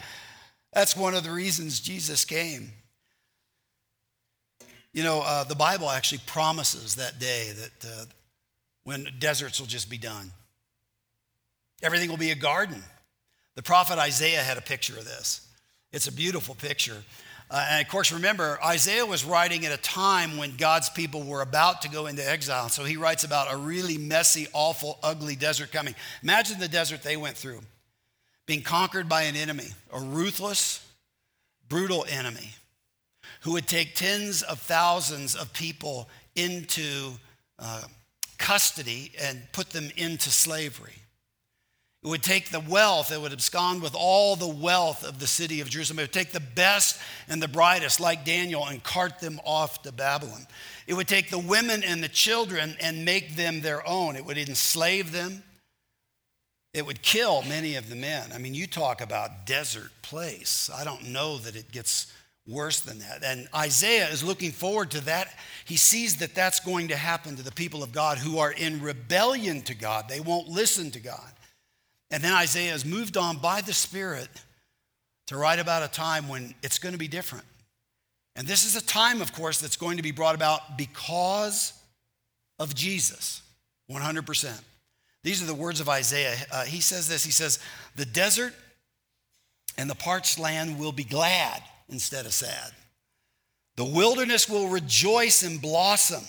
[0.73, 2.71] That's one of the reasons Jesus came.
[4.93, 8.05] You know, uh, the Bible actually promises that day that uh,
[8.83, 10.31] when deserts will just be done.
[11.81, 12.83] Everything will be a garden.
[13.59, 15.45] The prophet Isaiah had a picture of this.
[15.91, 17.03] It's a beautiful picture.
[17.51, 21.41] Uh, and of course, remember, Isaiah was writing at a time when God's people were
[21.41, 22.69] about to go into exile.
[22.69, 25.93] So he writes about a really messy, awful, ugly desert coming.
[26.23, 27.59] Imagine the desert they went through
[28.45, 30.81] being conquered by an enemy, a ruthless,
[31.67, 32.51] brutal enemy
[33.41, 37.11] who would take tens of thousands of people into
[37.59, 37.81] uh,
[38.37, 40.98] custody and put them into slavery.
[42.01, 45.59] It would take the wealth, it would abscond with all the wealth of the city
[45.59, 45.99] of Jerusalem.
[45.99, 49.91] It would take the best and the brightest, like Daniel, and cart them off to
[49.91, 50.47] Babylon.
[50.87, 54.15] It would take the women and the children and make them their own.
[54.15, 55.43] It would enslave them.
[56.73, 58.31] It would kill many of the men.
[58.33, 60.69] I mean, you talk about desert place.
[60.73, 62.13] I don't know that it gets
[62.47, 63.23] worse than that.
[63.23, 65.35] And Isaiah is looking forward to that.
[65.65, 68.81] He sees that that's going to happen to the people of God who are in
[68.81, 70.07] rebellion to God.
[70.07, 71.33] They won't listen to God.
[72.11, 74.29] And then Isaiah is moved on by the Spirit
[75.27, 77.45] to write about a time when it's going to be different.
[78.35, 81.73] And this is a time, of course, that's going to be brought about because
[82.57, 83.41] of Jesus,
[83.91, 84.61] 100%.
[85.23, 86.35] These are the words of Isaiah.
[86.51, 87.59] Uh, he says this He says,
[87.95, 88.53] The desert
[89.77, 92.71] and the parched land will be glad instead of sad.
[93.75, 96.23] The wilderness will rejoice and blossom.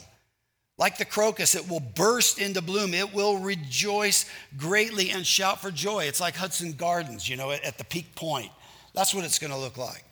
[0.80, 2.94] Like the crocus, it will burst into bloom.
[2.94, 4.24] It will rejoice
[4.56, 6.04] greatly and shout for joy.
[6.04, 8.50] It's like Hudson Gardens, you know, at the peak point.
[8.94, 10.02] That's what it's going to look like.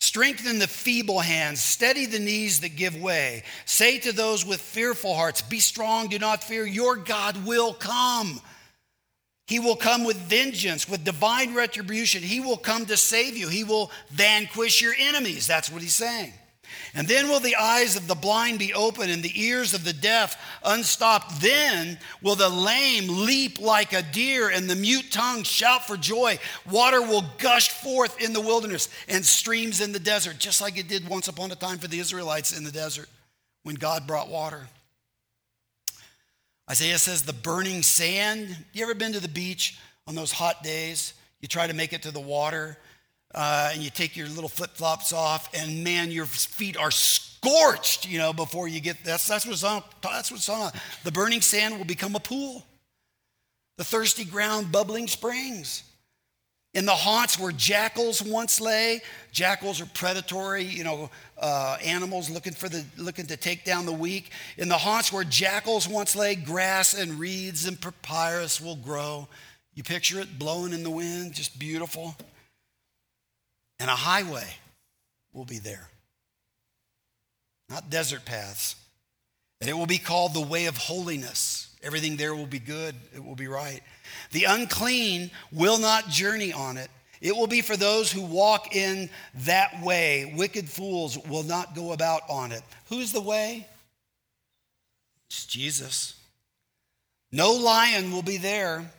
[0.00, 3.42] Strengthen the feeble hands, steady the knees that give way.
[3.66, 6.64] Say to those with fearful hearts, Be strong, do not fear.
[6.64, 8.40] Your God will come.
[9.46, 12.22] He will come with vengeance, with divine retribution.
[12.22, 13.48] He will come to save you.
[13.48, 15.46] He will vanquish your enemies.
[15.46, 16.32] That's what he's saying.
[16.94, 19.92] And then will the eyes of the blind be open and the ears of the
[19.92, 21.40] deaf unstopped.
[21.40, 26.38] Then will the lame leap like a deer and the mute tongue shout for joy.
[26.70, 30.88] Water will gush forth in the wilderness and streams in the desert, just like it
[30.88, 33.08] did once upon a time for the Israelites in the desert
[33.62, 34.66] when God brought water.
[36.70, 38.56] Isaiah says, the burning sand.
[38.72, 41.14] You ever been to the beach on those hot days?
[41.40, 42.76] You try to make it to the water
[43.38, 48.04] uh, and you take your little flip flops off, and man, your feet are scorched,
[48.08, 50.72] you know, before you get that's that's what's on that's what's on.
[51.04, 52.66] The burning sand will become a pool.
[53.76, 55.84] The thirsty ground, bubbling springs.
[56.74, 61.08] In the haunts where jackals once lay, jackals are predatory, you know,
[61.40, 64.32] uh, animals looking for the looking to take down the weak.
[64.56, 69.28] In the haunts where jackals once lay, grass and reeds and papyrus will grow.
[69.74, 72.16] You picture it blowing in the wind, just beautiful
[73.78, 74.48] and a highway
[75.32, 75.88] will be there,
[77.68, 78.76] not desert paths.
[79.60, 81.74] And it will be called the way of holiness.
[81.82, 83.80] Everything there will be good, it will be right.
[84.30, 86.90] The unclean will not journey on it.
[87.20, 90.32] It will be for those who walk in that way.
[90.36, 92.62] Wicked fools will not go about on it.
[92.88, 93.66] Who's the way?
[95.28, 96.14] It's Jesus.
[97.32, 98.90] No lion will be there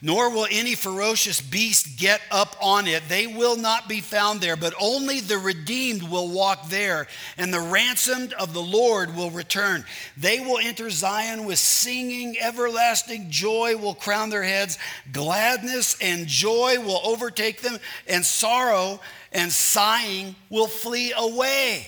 [0.00, 3.02] nor will any ferocious beast get up on it.
[3.08, 7.60] They will not be found there, but only the redeemed will walk there, and the
[7.60, 9.84] ransomed of the Lord will return.
[10.16, 14.78] They will enter Zion with singing, everlasting joy will crown their heads,
[15.12, 19.00] gladness and joy will overtake them, and sorrow
[19.32, 21.86] and sighing will flee away.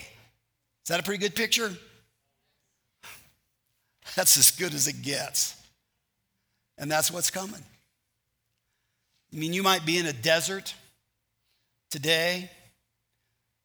[0.83, 1.71] Is that a pretty good picture?
[4.15, 5.55] That's as good as it gets.
[6.77, 7.63] And that's what's coming.
[9.33, 10.73] I mean, you might be in a desert
[11.89, 12.49] today.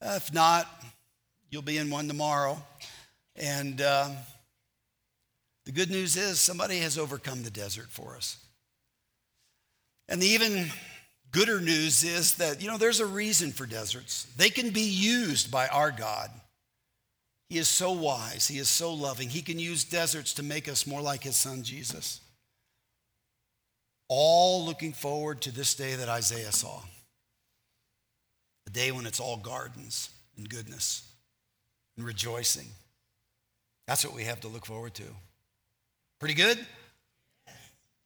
[0.01, 0.69] If not,
[1.51, 2.63] you'll be in one tomorrow.
[3.35, 4.11] And uh,
[5.65, 8.37] the good news is somebody has overcome the desert for us.
[10.09, 10.71] And the even
[11.33, 14.29] gooder news is that, you know, there's a reason for deserts.
[14.37, 16.31] They can be used by our God.
[17.49, 19.29] He is so wise, He is so loving.
[19.29, 22.21] He can use deserts to make us more like His Son, Jesus
[24.09, 26.83] all looking forward to this day that Isaiah saw
[28.65, 31.09] the day when it's all gardens and goodness
[31.97, 32.67] and rejoicing.
[33.87, 35.05] That's what we have to look forward to.
[36.19, 36.59] Pretty good?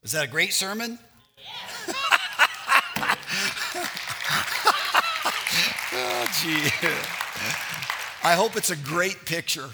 [0.02, 0.98] Was that a great sermon?
[5.92, 6.70] oh, gee.
[8.22, 9.68] I hope it's a great picture.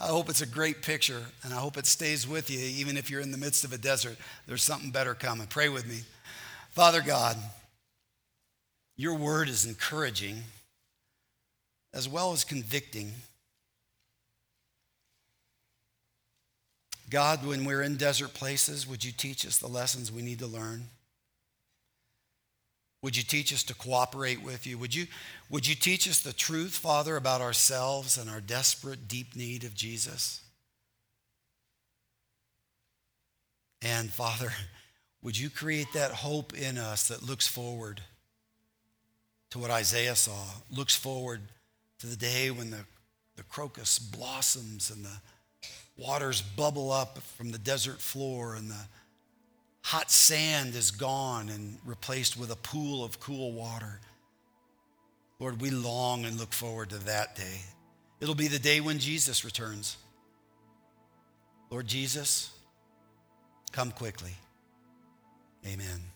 [0.00, 3.10] I hope it's a great picture and I hope it stays with you, even if
[3.10, 4.16] you're in the midst of a desert.
[4.46, 5.46] There's something better coming.
[5.46, 6.00] Pray with me.
[6.70, 7.36] Father God,
[8.96, 10.42] your word is encouraging
[11.92, 13.12] as well as convicting.
[17.10, 20.46] God, when we're in desert places, would you teach us the lessons we need to
[20.46, 20.84] learn?
[23.02, 24.76] Would you teach us to cooperate with you?
[24.78, 25.06] Would you,
[25.48, 29.74] would you teach us the truth, Father, about ourselves and our desperate, deep need of
[29.74, 30.42] Jesus?
[33.80, 34.52] And Father,
[35.22, 38.02] would you create that hope in us that looks forward
[39.50, 41.40] to what Isaiah saw, looks forward
[41.98, 42.84] to the day when the,
[43.36, 45.20] the crocus blossoms and the
[45.96, 48.86] waters bubble up from the desert floor and the
[49.82, 54.00] hot sand is gone and replaced with a pool of cool water.
[55.38, 57.62] Lord, we long and look forward to that day.
[58.20, 59.96] It'll be the day when Jesus returns.
[61.70, 62.50] Lord Jesus,
[63.72, 64.34] come quickly.
[65.66, 66.09] Amen.